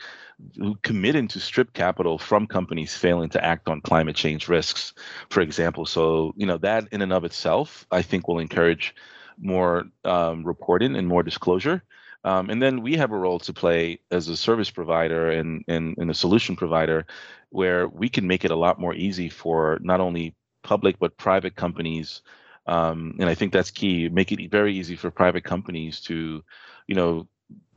who 0.57 0.75
committed 0.83 1.29
to 1.31 1.41
strip 1.41 1.73
capital 1.73 2.17
from 2.17 2.47
companies 2.47 2.95
failing 2.95 3.27
to 3.29 3.43
act 3.43 3.67
on 3.67 3.81
climate 3.81 4.15
change 4.15 4.47
risks, 4.47 4.93
for 5.29 5.41
example. 5.41 5.85
So, 5.85 6.33
you 6.37 6.45
know, 6.45 6.57
that 6.59 6.87
in 6.93 7.01
and 7.01 7.11
of 7.11 7.25
itself, 7.25 7.85
I 7.91 8.01
think 8.01 8.29
will 8.29 8.39
encourage 8.39 8.95
more 9.37 9.85
um, 10.05 10.45
reporting 10.45 10.95
and 10.95 11.07
more 11.07 11.23
disclosure. 11.23 11.83
Um, 12.25 12.49
and 12.49 12.61
then 12.61 12.81
we 12.81 12.95
have 12.95 13.11
a 13.11 13.17
role 13.17 13.39
to 13.39 13.51
play 13.51 13.99
as 14.09 14.29
a 14.29 14.37
service 14.37 14.69
provider 14.69 15.29
and, 15.29 15.65
and, 15.67 15.97
and 15.97 16.09
a 16.09 16.13
solution 16.13 16.55
provider 16.55 17.05
where 17.49 17.87
we 17.89 18.07
can 18.07 18.25
make 18.27 18.45
it 18.45 18.51
a 18.51 18.55
lot 18.55 18.79
more 18.79 18.95
easy 18.95 19.27
for 19.27 19.79
not 19.81 19.99
only 19.99 20.33
public 20.63 20.97
but 20.99 21.15
private 21.17 21.55
companies 21.55 22.21
um, 22.65 23.15
and 23.19 23.29
I 23.29 23.35
think 23.35 23.51
that's 23.51 23.71
key. 23.71 24.09
Make 24.09 24.31
it 24.31 24.49
very 24.49 24.75
easy 24.75 24.95
for 24.95 25.11
private 25.11 25.43
companies 25.43 25.99
to, 26.01 26.43
you 26.87 26.95
know, 26.95 27.27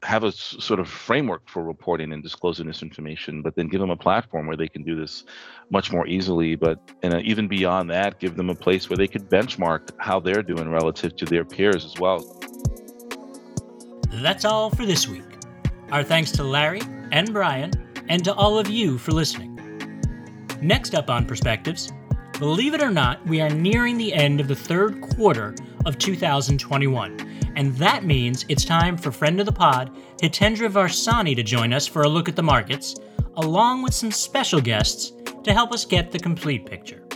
have 0.03 0.23
a 0.23 0.29
s- 0.29 0.57
sort 0.61 0.79
of 0.79 0.89
framework 0.89 1.49
for 1.49 1.65
reporting 1.65 2.13
and 2.13 2.23
disclosing 2.23 2.67
this 2.67 2.83
information, 2.83 3.43
but 3.43 3.57
then 3.57 3.67
give 3.67 3.81
them 3.81 3.91
a 3.91 3.97
platform 3.97 4.47
where 4.47 4.57
they 4.57 4.69
can 4.69 4.85
do 4.85 4.95
this 4.95 5.25
much 5.71 5.91
more 5.91 6.07
easily. 6.07 6.55
But 6.55 6.79
and 7.03 7.15
uh, 7.15 7.21
even 7.25 7.49
beyond 7.49 7.91
that, 7.91 8.21
give 8.21 8.37
them 8.37 8.49
a 8.49 8.55
place 8.55 8.89
where 8.89 8.97
they 8.97 9.09
could 9.09 9.29
benchmark 9.29 9.91
how 9.99 10.21
they're 10.21 10.43
doing 10.43 10.71
relative 10.71 11.17
to 11.17 11.25
their 11.25 11.45
peers 11.45 11.85
as 11.85 11.99
well. 11.99 12.41
That's 14.13 14.45
all 14.45 14.71
for 14.71 14.87
this 14.87 15.09
week. 15.09 15.25
Our 15.91 16.05
thanks 16.05 16.31
to 16.33 16.45
Larry 16.45 16.83
and 17.11 17.33
Brian, 17.33 17.73
and 18.09 18.23
to 18.25 18.33
all 18.35 18.59
of 18.59 18.69
you 18.69 18.99
for 18.99 19.13
listening. 19.13 19.53
Next 20.63 20.95
up 20.95 21.11
on 21.11 21.27
Perspectives, 21.27 21.93
Believe 22.39 22.75
it 22.75 22.83
or 22.83 22.91
not, 22.91 23.27
we 23.27 23.41
are 23.41 23.49
nearing 23.49 23.97
the 23.97 24.13
end 24.13 24.41
of 24.41 24.49
the 24.49 24.55
third 24.55 25.01
quarter 25.01 25.55
of 25.87 25.97
2021, 25.97 27.19
and 27.57 27.75
that 27.77 28.05
means 28.05 28.45
it's 28.51 28.63
time 28.63 28.99
for 28.99 29.11
friend 29.11 29.41
of 29.41 29.47
the 29.47 29.53
pod, 29.53 29.97
Hitendra 30.21 30.71
Varsani, 30.71 31.35
to 31.35 31.43
join 31.43 31.73
us 31.73 31.87
for 31.87 32.03
a 32.03 32.09
look 32.09 32.29
at 32.29 32.37
the 32.37 32.43
markets, 32.43 32.95
along 33.37 33.83
with 33.83 33.95
some 33.95 34.11
special 34.11 34.61
guests 34.61 35.13
to 35.45 35.55
help 35.55 35.73
us 35.73 35.87
get 35.87 36.11
the 36.11 36.19
complete 36.19 36.67
picture. 36.67 37.09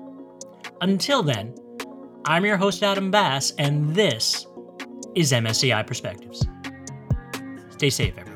Until 0.80 1.22
then, 1.22 1.54
I'm 2.24 2.46
your 2.46 2.56
host, 2.56 2.82
Adam 2.82 3.10
Bass, 3.10 3.52
and 3.58 3.94
this 3.94 4.46
is 5.14 5.32
MSCI 5.32 5.86
Perspectives. 5.86 6.46
Stay 7.72 7.90
safe, 7.90 8.14
everyone. 8.16 8.29